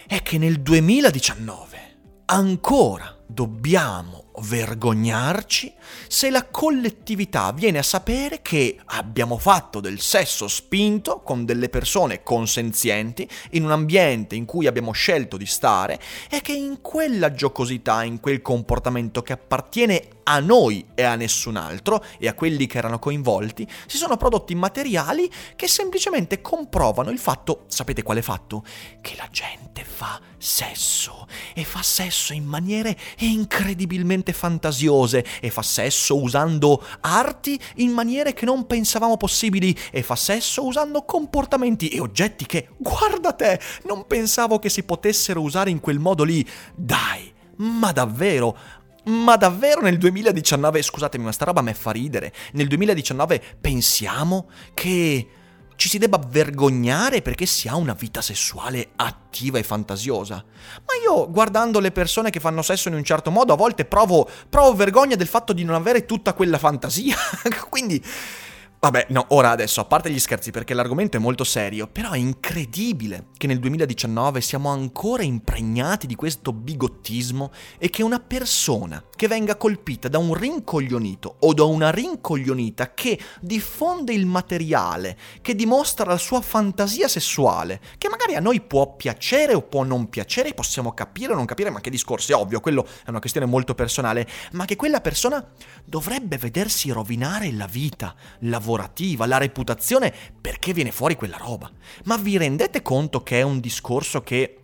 È 0.09 0.23
che 0.23 0.39
nel 0.39 0.59
2019 0.63 1.77
ancora 2.25 3.15
dobbiamo 3.31 4.25
vergognarci 4.41 5.71
se 6.07 6.31
la 6.31 6.45
collettività 6.45 7.51
viene 7.51 7.77
a 7.77 7.83
sapere 7.83 8.41
che 8.41 8.79
abbiamo 8.85 9.37
fatto 9.37 9.79
del 9.79 9.99
sesso 9.99 10.47
spinto 10.47 11.19
con 11.19 11.45
delle 11.45 11.69
persone 11.69 12.23
consenzienti 12.23 13.29
in 13.51 13.65
un 13.65 13.71
ambiente 13.71 14.35
in 14.35 14.45
cui 14.45 14.65
abbiamo 14.65 14.93
scelto 14.93 15.37
di 15.37 15.45
stare 15.45 15.99
e 16.29 16.41
che 16.41 16.53
in 16.53 16.81
quella 16.81 17.31
giocosità, 17.31 18.03
in 18.03 18.19
quel 18.19 18.41
comportamento 18.41 19.21
che 19.21 19.33
appartiene 19.33 20.07
a 20.23 20.39
noi 20.39 20.85
e 20.95 21.03
a 21.03 21.15
nessun 21.15 21.55
altro 21.55 22.03
e 22.17 22.27
a 22.27 22.33
quelli 22.33 22.65
che 22.65 22.77
erano 22.77 22.97
coinvolti, 22.97 23.67
si 23.87 23.97
sono 23.97 24.17
prodotti 24.17 24.55
materiali 24.55 25.29
che 25.55 25.67
semplicemente 25.67 26.41
comprovano 26.41 27.09
il 27.11 27.19
fatto, 27.19 27.65
sapete 27.67 28.03
quale 28.03 28.21
fatto? 28.21 28.63
Che 29.01 29.15
la 29.17 29.27
gente 29.31 29.83
fa 29.83 30.19
sesso 30.37 31.27
e 31.53 31.63
fa 31.63 31.81
sesso 31.81 32.33
in 32.33 32.45
maniere 32.45 32.97
e 33.21 33.25
incredibilmente 33.25 34.31
fantasiose 34.31 35.25
e 35.41 35.49
fa 35.49 35.61
sesso 35.61 36.21
usando 36.21 36.81
arti 37.01 37.59
in 37.75 37.91
maniere 37.91 38.33
che 38.33 38.45
non 38.45 38.65
pensavamo 38.65 39.17
possibili 39.17 39.77
e 39.91 40.01
fa 40.03 40.15
sesso 40.15 40.65
usando 40.65 41.03
comportamenti 41.03 41.89
e 41.89 41.99
oggetti 41.99 42.45
che, 42.45 42.69
guarda 42.77 43.33
te, 43.33 43.59
non 43.83 44.07
pensavo 44.07 44.57
che 44.57 44.69
si 44.69 44.83
potessero 44.83 45.41
usare 45.41 45.69
in 45.69 45.81
quel 45.81 45.99
modo 45.99 46.23
lì. 46.23 46.47
Dai, 46.73 47.31
ma 47.57 47.91
davvero? 47.91 48.57
Ma 49.05 49.35
davvero 49.35 49.81
nel 49.81 49.97
2019, 49.97 50.81
scusatemi, 50.81 51.23
ma 51.25 51.31
sta 51.33 51.45
roba 51.45 51.61
me 51.61 51.73
fa 51.73 51.91
ridere. 51.91 52.31
Nel 52.53 52.67
2019 52.67 53.41
pensiamo 53.59 54.49
che 54.73 55.27
ci 55.79 55.87
si 55.87 55.97
debba 55.97 56.19
vergognare 56.27 57.21
perché 57.21 57.45
si 57.45 57.69
ha 57.69 57.77
una 57.77 57.93
vita 57.93 58.21
sessuale 58.21 58.89
attiva 58.97 59.59
e 59.59 59.63
fantasiosa. 59.63 60.35
Ma 60.35 60.93
io, 61.01 61.31
guardando 61.31 61.79
le 61.79 61.93
persone 61.93 62.31
che 62.31 62.41
fanno 62.41 62.61
sesso 62.61 62.89
in 62.89 62.95
un 62.95 63.03
certo 63.05 63.31
modo, 63.31 63.53
a 63.53 63.55
volte 63.55 63.85
provo, 63.85 64.29
provo 64.49 64.75
vergogna 64.75 65.15
del 65.15 65.27
fatto 65.27 65.53
di 65.53 65.63
non 65.63 65.75
avere 65.75 66.05
tutta 66.05 66.33
quella 66.33 66.57
fantasia. 66.57 67.15
Quindi 67.69 68.03
Vabbè, 68.81 69.07
no, 69.09 69.25
ora 69.31 69.49
adesso, 69.49 69.81
a 69.81 69.85
parte 69.85 70.09
gli 70.09 70.19
scherzi 70.19 70.51
perché 70.51 70.73
l'argomento 70.73 71.17
è 71.17 71.19
molto 71.19 71.43
serio, 71.43 71.87
però 71.87 72.11
è 72.11 72.17
incredibile 72.17 73.25
che 73.35 73.45
nel 73.45 73.59
2019 73.59 74.39
siamo 74.39 74.69
ancora 74.69 75.21
impregnati 75.21 76.07
di 76.07 76.15
questo 76.15 76.53
bigottismo 76.53 77.51
e 77.77 77.89
che 77.89 78.03
una 78.03 78.21
persona 78.21 79.03
che 79.17 79.27
venga 79.27 79.57
colpita 79.57 80.07
da 80.07 80.17
un 80.17 80.33
rincoglionito 80.33 81.35
o 81.39 81.53
da 81.53 81.65
una 81.65 81.91
rincoglionita 81.91 82.93
che 82.93 83.19
diffonde 83.41 84.13
il 84.13 84.25
materiale, 84.25 85.17
che 85.41 85.55
dimostra 85.55 86.05
la 86.05 86.17
sua 86.17 86.39
fantasia 86.39 87.09
sessuale, 87.09 87.81
che 87.97 88.07
magari 88.07 88.35
a 88.35 88.39
noi 88.39 88.61
può 88.61 88.95
piacere 88.95 89.55
o 89.55 89.61
può 89.61 89.83
non 89.83 90.07
piacere, 90.07 90.53
possiamo 90.53 90.93
capire 90.93 91.33
o 91.33 91.35
non 91.35 91.43
capire, 91.43 91.69
ma 91.69 91.81
che 91.81 91.89
discorso 91.89 92.31
è 92.31 92.35
ovvio, 92.35 92.61
quello 92.61 92.87
è 93.03 93.09
una 93.09 93.19
questione 93.19 93.45
molto 93.45 93.75
personale, 93.75 94.25
ma 94.53 94.63
che 94.63 94.77
quella 94.77 95.01
persona 95.01 95.45
dovrebbe 95.83 96.37
vedersi 96.37 96.91
rovinare 96.91 97.51
la 97.51 97.67
vita, 97.67 98.15
la 98.43 98.67
lavorativa, 98.69 99.25
la 99.25 99.37
reputazione, 99.37 100.13
perché 100.39 100.73
viene 100.73 100.91
fuori 100.91 101.15
quella 101.15 101.37
roba. 101.37 101.69
Ma 102.03 102.17
vi 102.17 102.37
rendete 102.37 102.81
conto 102.81 103.23
che 103.23 103.39
è 103.39 103.41
un 103.41 103.59
discorso 103.59 104.21
che 104.21 104.59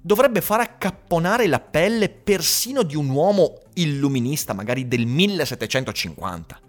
dovrebbe 0.00 0.40
far 0.40 0.60
accapponare 0.60 1.46
la 1.46 1.60
pelle 1.60 2.08
persino 2.08 2.82
di 2.82 2.96
un 2.96 3.10
uomo 3.10 3.60
illuminista, 3.74 4.54
magari 4.54 4.88
del 4.88 5.06
1750? 5.06 6.60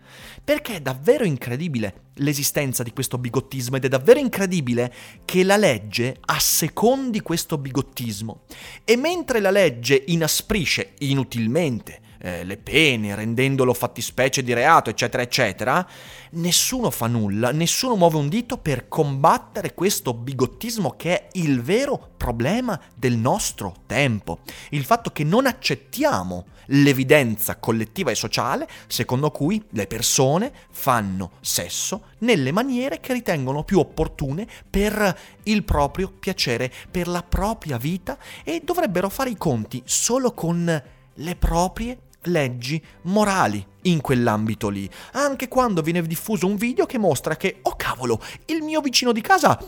Perché 0.44 0.75
è 0.75 0.79
davvero 0.82 1.24
incredibile 1.25 2.03
l'esistenza 2.15 2.84
di 2.84 2.94
questo 2.94 3.17
bigottismo 3.17 3.77
ed 3.77 3.86
è 3.86 3.88
davvero 3.88 4.20
incredibile 4.20 4.94
che 5.25 5.44
la 5.44 5.58
legge 5.58 6.17
assecondi 6.25 7.22
questo 7.22 7.58
bigottismo. 7.58 8.41
E 8.84 8.96
mentre 8.96 9.39
la 9.39 9.50
legge 9.50 10.03
inasprisce 10.08 10.94
inutilmente 11.00 12.03
eh, 12.25 12.44
le 12.44 12.58
pene, 12.58 13.13
rendendolo 13.13 13.72
fattispecie 13.72 14.41
di 14.41 14.51
reato, 14.51 14.89
eccetera, 14.89 15.22
eccetera, 15.22 15.88
nessuno 16.32 16.89
fa 16.89 17.05
nulla, 17.05 17.51
nessuno 17.51 17.96
muove 17.96 18.17
un 18.17 18.29
dito 18.29 18.58
per 18.58 18.88
combattere 18.88 19.75
questo 19.75 20.12
bigottismo 20.15 20.96
che 20.98 21.13
è 21.13 21.27
il 21.34 21.62
vero 21.62 22.13
problema 22.17 22.82
del 22.96 23.15
nostro 23.15 23.75
tempo. 23.86 24.39
Il 24.70 24.86
fatto 24.86 25.12
che 25.12 25.24
non 25.24 25.46
accettiamo 25.46 26.46
l'evidenza 26.70 27.58
collettiva 27.58 28.10
e 28.10 28.15
sociale 28.15 28.67
secondo 28.88 29.29
cui 29.29 29.63
le 29.70 29.86
persone 29.86 30.51
fanno 30.72 31.34
sesso 31.41 32.05
nelle 32.20 32.51
maniere 32.51 33.00
che 33.01 33.13
ritengono 33.13 33.63
più 33.63 33.77
opportune 33.77 34.48
per 34.67 35.15
il 35.44 35.63
proprio 35.63 36.12
piacere, 36.12 36.74
per 36.89 37.08
la 37.08 37.22
propria 37.22 37.77
vita 37.77 38.17
e 38.44 38.63
dovrebbero 38.63 39.10
fare 39.10 39.29
i 39.29 39.38
conti 39.38 39.84
solo 39.86 40.34
con 40.34 40.84
le 41.17 41.36
proprie 41.36 42.00
leggi 42.25 42.82
morali 43.03 43.65
in 43.84 44.01
quell'ambito 44.01 44.70
lì, 44.70 44.89
anche 45.13 45.48
quando 45.48 45.82
viene 45.82 46.01
diffuso 46.01 46.48
un 46.48 46.55
video 46.55 46.86
che 46.86 46.98
mostra 46.98 47.36
che, 47.36 47.60
oh 47.62 47.75
cavolo, 47.75 48.22
il 48.46 48.62
mio 48.62 48.82
vicino 48.82 49.12
di 49.12 49.22
casa 49.22 49.60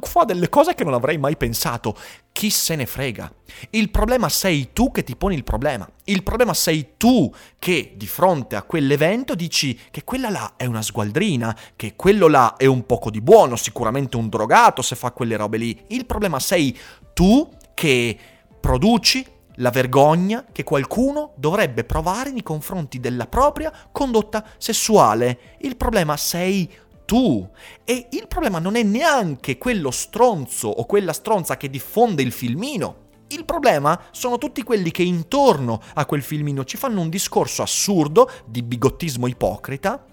fa 0.00 0.24
delle 0.24 0.48
cose 0.48 0.74
che 0.74 0.84
non 0.84 0.94
avrei 0.94 1.18
mai 1.18 1.36
pensato. 1.36 1.96
Chi 2.32 2.50
se 2.50 2.76
ne 2.76 2.86
frega? 2.86 3.32
Il 3.70 3.90
problema 3.90 4.28
sei 4.28 4.70
tu 4.72 4.90
che 4.90 5.04
ti 5.04 5.16
poni 5.16 5.34
il 5.34 5.44
problema. 5.44 5.88
Il 6.04 6.22
problema 6.22 6.54
sei 6.54 6.94
tu 6.96 7.32
che 7.58 7.94
di 7.96 8.06
fronte 8.06 8.56
a 8.56 8.62
quell'evento 8.62 9.34
dici 9.34 9.78
che 9.90 10.04
quella 10.04 10.30
là 10.30 10.54
è 10.56 10.66
una 10.66 10.82
sgualdrina, 10.82 11.56
che 11.76 11.94
quello 11.96 12.28
là 12.28 12.56
è 12.56 12.66
un 12.66 12.86
poco 12.86 13.10
di 13.10 13.20
buono, 13.20 13.56
sicuramente 13.56 14.16
un 14.16 14.28
drogato 14.28 14.82
se 14.82 14.96
fa 14.96 15.10
quelle 15.10 15.36
robe 15.36 15.58
lì. 15.58 15.84
Il 15.88 16.06
problema 16.06 16.38
sei 16.40 16.76
tu 17.12 17.48
che 17.74 18.18
produci 18.60 19.26
la 19.56 19.70
vergogna 19.70 20.46
che 20.50 20.64
qualcuno 20.64 21.32
dovrebbe 21.36 21.84
provare 21.84 22.30
nei 22.30 22.42
confronti 22.42 23.00
della 23.00 23.26
propria 23.26 23.72
condotta 23.92 24.44
sessuale. 24.58 25.56
Il 25.60 25.76
problema 25.76 26.16
sei 26.16 26.70
tu. 27.04 27.48
E 27.84 28.08
il 28.10 28.26
problema 28.28 28.58
non 28.58 28.76
è 28.76 28.82
neanche 28.82 29.58
quello 29.58 29.90
stronzo 29.90 30.68
o 30.68 30.84
quella 30.86 31.12
stronza 31.12 31.56
che 31.56 31.70
diffonde 31.70 32.22
il 32.22 32.32
filmino. 32.32 33.02
Il 33.28 33.44
problema 33.44 33.98
sono 34.10 34.38
tutti 34.38 34.62
quelli 34.62 34.90
che 34.90 35.02
intorno 35.02 35.80
a 35.94 36.06
quel 36.06 36.22
filmino 36.22 36.64
ci 36.64 36.76
fanno 36.76 37.00
un 37.00 37.08
discorso 37.08 37.62
assurdo 37.62 38.30
di 38.44 38.62
bigottismo 38.62 39.26
ipocrita 39.26 40.04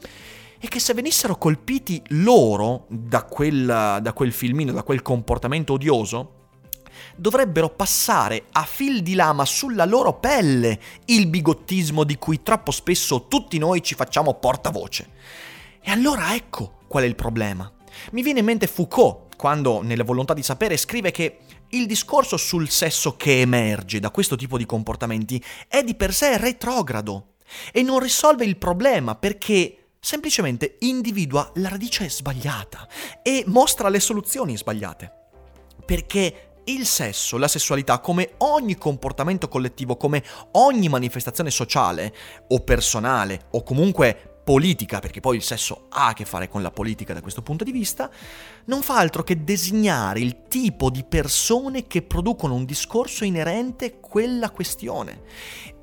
e 0.59 0.67
che 0.67 0.79
se 0.79 0.93
venissero 0.93 1.37
colpiti 1.37 2.01
loro 2.09 2.85
da 2.87 3.23
quel, 3.23 3.99
da 4.01 4.13
quel 4.13 4.31
filmino, 4.31 4.71
da 4.71 4.83
quel 4.83 5.01
comportamento 5.01 5.73
odioso, 5.73 6.40
dovrebbero 7.15 7.69
passare 7.69 8.45
a 8.51 8.63
fil 8.63 9.01
di 9.01 9.13
lama 9.13 9.45
sulla 9.45 9.85
loro 9.85 10.19
pelle 10.19 10.79
il 11.05 11.27
bigottismo 11.27 12.03
di 12.03 12.17
cui 12.17 12.41
troppo 12.43 12.71
spesso 12.71 13.27
tutti 13.27 13.57
noi 13.57 13.81
ci 13.81 13.95
facciamo 13.95 14.35
portavoce. 14.35 15.09
E 15.81 15.91
allora 15.91 16.35
ecco 16.35 16.79
qual 16.87 17.03
è 17.03 17.07
il 17.07 17.15
problema. 17.15 17.71
Mi 18.11 18.21
viene 18.21 18.39
in 18.39 18.45
mente 18.45 18.67
Foucault, 18.67 19.35
quando 19.35 19.81
nella 19.81 20.03
volontà 20.03 20.33
di 20.33 20.43
sapere 20.43 20.77
scrive 20.77 21.11
che 21.11 21.39
il 21.69 21.85
discorso 21.85 22.37
sul 22.37 22.69
sesso 22.69 23.15
che 23.15 23.41
emerge 23.41 23.99
da 23.99 24.11
questo 24.11 24.35
tipo 24.35 24.57
di 24.57 24.65
comportamenti 24.65 25.43
è 25.67 25.83
di 25.83 25.95
per 25.95 26.13
sé 26.13 26.37
retrogrado 26.37 27.35
e 27.71 27.81
non 27.81 27.99
risolve 27.99 28.45
il 28.45 28.57
problema 28.57 29.15
perché 29.15 29.77
semplicemente 29.99 30.77
individua 30.79 31.51
la 31.55 31.69
radice 31.69 32.09
sbagliata 32.09 32.87
e 33.21 33.43
mostra 33.47 33.89
le 33.89 33.99
soluzioni 33.99 34.57
sbagliate. 34.57 35.11
Perché 35.85 36.50
il 36.65 36.85
sesso, 36.85 37.37
la 37.37 37.47
sessualità, 37.47 37.99
come 37.99 38.33
ogni 38.39 38.75
comportamento 38.75 39.47
collettivo, 39.47 39.97
come 39.97 40.23
ogni 40.53 40.89
manifestazione 40.89 41.49
sociale 41.49 42.13
o 42.49 42.59
personale 42.59 43.47
o 43.51 43.63
comunque 43.63 44.31
politica, 44.43 44.99
perché 44.99 45.19
poi 45.19 45.37
il 45.37 45.43
sesso 45.43 45.85
ha 45.89 46.07
a 46.07 46.13
che 46.13 46.25
fare 46.25 46.49
con 46.49 46.61
la 46.61 46.71
politica 46.71 47.13
da 47.13 47.21
questo 47.21 47.41
punto 47.41 47.63
di 47.63 47.71
vista, 47.71 48.09
non 48.65 48.81
fa 48.81 48.97
altro 48.97 49.23
che 49.23 49.43
designare 49.43 50.19
il 50.19 50.47
tipo 50.47 50.89
di 50.89 51.03
persone 51.03 51.87
che 51.87 52.01
producono 52.01 52.55
un 52.55 52.65
discorso 52.65 53.23
inerente 53.23 53.85
a 53.85 53.91
quella 53.99 54.49
questione. 54.49 55.21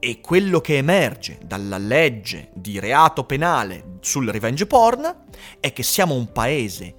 E 0.01 0.21
quello 0.21 0.61
che 0.61 0.77
emerge 0.77 1.39
dalla 1.45 1.79
legge 1.79 2.51
di 2.55 2.79
reato 2.79 3.25
penale 3.25 3.97
sul 4.01 4.29
revenge 4.29 4.67
porn 4.67 5.25
è 5.61 5.73
che 5.73 5.83
siamo 5.83 6.15
un 6.15 6.31
paese 6.31 6.95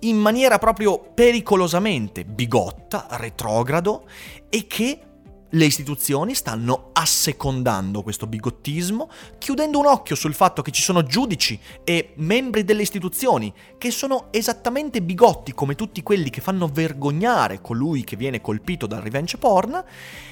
in 0.00 0.16
maniera 0.16 0.58
proprio 0.58 0.98
pericolosamente 0.98 2.24
bigotta, 2.24 3.06
retrogrado 3.10 4.04
e 4.48 4.66
che 4.66 5.00
le 5.54 5.64
istituzioni 5.66 6.34
stanno 6.34 6.90
assecondando 6.92 8.02
questo 8.02 8.26
bigottismo, 8.26 9.10
chiudendo 9.36 9.78
un 9.78 9.86
occhio 9.86 10.16
sul 10.16 10.34
fatto 10.34 10.62
che 10.62 10.70
ci 10.70 10.80
sono 10.80 11.02
giudici 11.02 11.58
e 11.84 12.14
membri 12.16 12.64
delle 12.64 12.82
istituzioni 12.82 13.52
che 13.76 13.90
sono 13.90 14.28
esattamente 14.30 15.02
bigotti 15.02 15.52
come 15.52 15.74
tutti 15.74 16.02
quelli 16.02 16.30
che 16.30 16.40
fanno 16.40 16.68
vergognare 16.68 17.60
colui 17.60 18.04
che 18.04 18.16
viene 18.16 18.40
colpito 18.40 18.86
dal 18.86 19.02
revenge 19.02 19.36
porn 19.36 19.84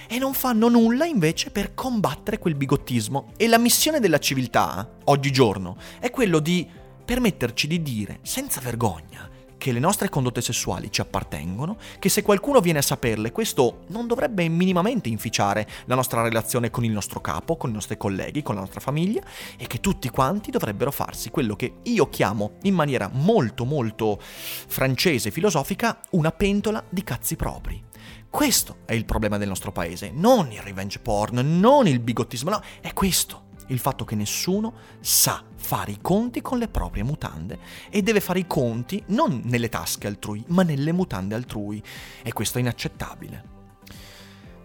e 0.08 0.18
non 0.18 0.32
fanno 0.32 0.68
nulla 0.68 1.04
invece 1.04 1.50
per 1.50 1.74
combattere 1.74 2.38
quel 2.38 2.54
bigottismo. 2.54 3.32
E 3.36 3.46
la 3.46 3.58
missione 3.58 4.00
della 4.00 4.18
civiltà, 4.18 4.88
oggigiorno, 5.04 5.76
è 5.98 6.10
quello 6.10 6.38
di 6.38 6.66
permetterci 7.10 7.66
di 7.66 7.82
dire 7.82 8.20
senza 8.22 8.60
vergogna 8.60 9.28
che 9.58 9.72
le 9.72 9.80
nostre 9.80 10.08
condotte 10.08 10.40
sessuali 10.40 10.92
ci 10.92 11.00
appartengono, 11.00 11.76
che 11.98 12.08
se 12.08 12.22
qualcuno 12.22 12.60
viene 12.60 12.78
a 12.78 12.82
saperle 12.82 13.32
questo 13.32 13.80
non 13.88 14.06
dovrebbe 14.06 14.46
minimamente 14.46 15.08
inficiare 15.08 15.66
la 15.86 15.96
nostra 15.96 16.22
relazione 16.22 16.70
con 16.70 16.84
il 16.84 16.92
nostro 16.92 17.20
capo, 17.20 17.56
con 17.56 17.70
i 17.70 17.72
nostri 17.72 17.96
colleghi, 17.96 18.44
con 18.44 18.54
la 18.54 18.60
nostra 18.60 18.78
famiglia 18.78 19.22
e 19.58 19.66
che 19.66 19.80
tutti 19.80 20.08
quanti 20.08 20.52
dovrebbero 20.52 20.92
farsi 20.92 21.30
quello 21.30 21.56
che 21.56 21.78
io 21.82 22.08
chiamo 22.08 22.58
in 22.62 22.74
maniera 22.74 23.10
molto 23.12 23.64
molto 23.64 24.16
francese 24.20 25.30
e 25.30 25.32
filosofica 25.32 25.98
una 26.10 26.30
pentola 26.30 26.80
di 26.88 27.02
cazzi 27.02 27.34
propri. 27.34 27.82
Questo 28.30 28.76
è 28.84 28.92
il 28.92 29.04
problema 29.04 29.36
del 29.36 29.48
nostro 29.48 29.72
paese, 29.72 30.12
non 30.14 30.52
il 30.52 30.62
revenge 30.62 31.00
porn, 31.00 31.58
non 31.58 31.88
il 31.88 31.98
bigottismo, 31.98 32.50
no, 32.50 32.62
è 32.80 32.92
questo 32.92 33.48
il 33.70 33.78
fatto 33.78 34.04
che 34.04 34.14
nessuno 34.14 34.74
sa 35.00 35.42
fare 35.56 35.92
i 35.92 35.98
conti 36.00 36.40
con 36.40 36.58
le 36.58 36.68
proprie 36.68 37.02
mutande 37.02 37.58
e 37.90 38.02
deve 38.02 38.20
fare 38.20 38.38
i 38.38 38.46
conti 38.46 39.02
non 39.06 39.42
nelle 39.44 39.68
tasche 39.68 40.06
altrui, 40.06 40.44
ma 40.48 40.62
nelle 40.62 40.92
mutande 40.92 41.34
altrui. 41.34 41.82
E 42.22 42.32
questo 42.32 42.58
è 42.58 42.60
inaccettabile. 42.60 43.58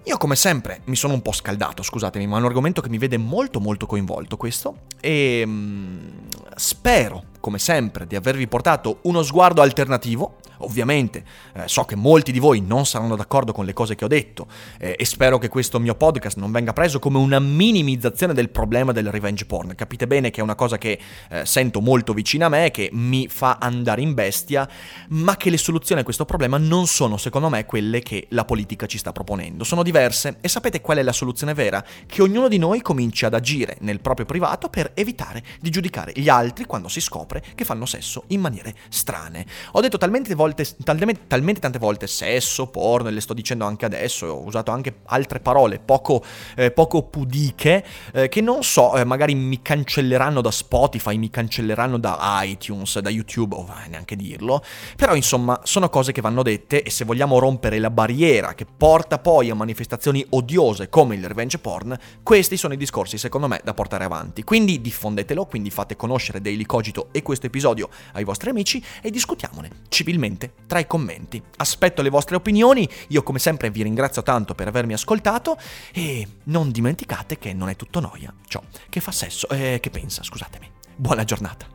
Io 0.08 0.18
come 0.18 0.36
sempre 0.36 0.82
mi 0.86 0.96
sono 0.96 1.16
un 1.16 1.24
po' 1.24 1.32
scaldato, 1.32 1.82
scusatemi, 1.82 2.28
ma 2.28 2.38
è 2.38 2.40
un 2.40 2.46
argomento 2.46 2.80
che 2.80 2.90
mi 2.90 3.00
vede 3.00 3.18
molto 3.18 3.60
molto 3.60 3.88
coinvolto 3.88 4.38
questo 4.38 4.82
e 5.00 5.44
mm, 5.44 6.08
spero 6.56 7.24
come 7.40 7.58
sempre, 7.58 8.06
di 8.06 8.16
avervi 8.16 8.48
portato 8.48 9.00
uno 9.04 9.24
sguardo 9.24 9.62
alternativo. 9.62 10.38
Ovviamente 10.60 11.24
eh, 11.54 11.68
so 11.68 11.84
che 11.84 11.96
molti 11.96 12.32
di 12.32 12.40
voi 12.40 12.62
non 12.62 12.86
saranno 12.86 13.16
d'accordo 13.16 13.52
con 13.52 13.66
le 13.66 13.74
cose 13.74 13.96
che 13.96 14.06
ho 14.06 14.08
detto 14.08 14.48
eh, 14.80 14.96
e 14.98 15.06
spero 15.06 15.38
che 15.38 15.50
questo 15.50 15.80
mio 15.80 15.96
podcast 15.96 16.38
non 16.38 16.52
venga 16.52 16.74
preso 16.74 17.00
come 17.00 17.18
una 17.18 17.40
minimizzazione 17.40 18.34
del 18.34 18.50
problema 18.50 18.92
del 18.92 19.12
revenge 19.12 19.46
porn. 19.46 19.76
Capite 19.76 20.08
bene 20.08 20.32
che 20.32 20.40
è 20.40 20.44
una 20.44 20.56
cosa 20.56 20.78
che 20.78 21.00
eh, 21.30 21.46
sento 21.46 21.82
molto 21.82 22.14
vicina 22.14 22.46
a 22.46 22.50
me, 22.50 22.72
che 22.72 22.90
mi 22.92 23.28
fa 23.28 23.58
andare 23.60 24.02
in 24.02 24.14
bestia, 24.14 24.68
ma 25.10 25.38
che 25.38 25.50
le 25.50 25.58
soluzioni 25.58 26.02
a 26.02 26.04
questo 26.04 26.26
problema 26.26 26.58
non 26.58 26.88
sono 26.88 27.18
secondo 27.18 27.50
me 27.50 27.66
quelle 27.66 28.02
che 28.02 28.28
la 28.30 28.46
politica 28.46 28.86
ci 28.86 28.98
sta 28.98 29.12
proponendo. 29.12 29.64
Sono 29.64 29.84
diverse 29.84 30.38
e 30.42 30.48
sapete 30.48 30.82
qual 30.82 30.98
è 30.98 31.04
la 31.04 31.12
soluzione 31.12 31.54
vera? 31.54 31.84
Che 32.06 32.22
ognuno 32.22 32.48
di 32.48 32.58
noi 32.58 32.82
cominci 32.82 33.26
ad 33.26 33.34
agire 33.34 33.78
nel 33.82 34.00
proprio 34.00 34.26
privato 34.26 34.70
per 34.70 34.92
evitare 34.94 35.44
di 35.60 35.70
giudicare 35.70 36.12
gli 36.16 36.30
altri 36.30 36.66
quando 36.66 36.88
si 36.88 37.02
scopre 37.02 37.44
che 37.56 37.66
fanno 37.66 37.86
sesso 37.86 38.24
in 38.28 38.42
maniere 38.42 38.76
strane. 38.90 39.46
Ho 39.72 39.82
detto 39.82 39.98
talmente, 39.98 40.34
volte, 40.36 40.45
talmente, 40.54 41.22
talmente 41.28 41.60
tante 41.60 41.80
volte 41.80 42.08
sesso, 42.08 42.68
porno, 42.68 43.10
e 43.10 43.12
le 43.12 43.22
sto 43.22 43.34
dicendo 43.34 43.66
anche 43.66 43.86
adesso, 43.86 44.28
ho 44.28 44.46
usato 44.46 44.72
anche 44.72 45.00
altre 45.06 45.40
parole 45.40 45.80
poco, 45.80 46.24
eh, 46.56 46.72
poco 46.72 47.04
pudiche, 47.04 47.84
eh, 48.14 48.30
che 48.30 48.42
non 48.42 48.64
so, 48.64 48.96
eh, 48.96 49.04
magari 49.04 49.34
mi 49.36 49.62
cancelleranno 49.62 50.42
da 50.42 50.52
Spotify, 50.52 51.18
mi 51.18 51.30
cancelleranno 51.30 51.98
da 51.98 52.42
iTunes, 52.44 53.00
da 53.00 53.10
YouTube, 53.10 53.56
o 53.56 53.60
oh, 53.60 53.74
neanche 53.90 54.16
dirlo, 54.16 54.64
però 54.96 55.16
insomma 55.16 55.60
sono 55.64 55.90
cose 55.90 56.12
che 56.12 56.22
vanno 56.22 56.44
dette 56.44 56.84
e 56.84 56.90
se 56.90 57.06
vogliamo 57.06 57.40
rompere 57.40 57.80
la 57.80 57.90
barriera 57.90 58.54
che 58.54 58.66
porta 58.66 59.20
poi 59.20 59.50
a 59.50 59.56
manifestazioni 59.56 60.26
odiose 60.30 60.90
come 60.90 61.16
il 61.16 61.26
revenge 61.26 61.58
porn, 61.58 61.98
questi 62.24 62.58
sono 62.58 62.74
i 62.74 62.78
discorsi 62.78 63.18
secondo 63.18 63.48
me 63.48 63.62
da 63.64 63.74
portare 63.74 64.04
avanti. 64.04 64.44
Quindi 64.44 64.82
diffondetelo, 64.82 65.46
quindi 65.46 65.70
fate 65.70 65.96
conoscere 65.96 66.42
Daily 66.42 66.66
Cogito 66.66 67.10
e 67.12 67.22
questo 67.22 67.48
episodio 67.48 67.90
ai 68.14 68.24
vostri 68.24 68.50
amici 68.50 68.84
e 69.02 69.10
discutiamone 69.10 69.70
civilmente 69.90 70.35
tra 70.68 70.80
i 70.80 70.88
commenti. 70.88 71.42
Aspetto 71.58 72.02
le 72.02 72.10
vostre 72.10 72.36
opinioni, 72.36 72.88
io 73.10 73.24
come 73.24 73.40
sempre 73.40 73.70
vi 73.70 73.84
ringrazio 73.84 74.24
tanto 74.24 74.56
per 74.56 74.68
avermi 74.68 74.94
ascoltato 74.94 75.58
e 75.94 76.28
non 76.46 76.72
dimenticate 76.72 77.38
che 77.38 77.54
non 77.54 77.70
è 77.70 77.76
tutto 77.76 78.00
noia 78.00 78.34
ciò 78.48 78.62
che 78.90 79.00
fa 79.00 79.12
sesso, 79.12 79.48
eh, 79.50 79.80
che 79.82 79.90
pensa, 79.90 80.24
scusatemi. 80.24 80.70
Buona 80.96 81.24
giornata. 81.24 81.75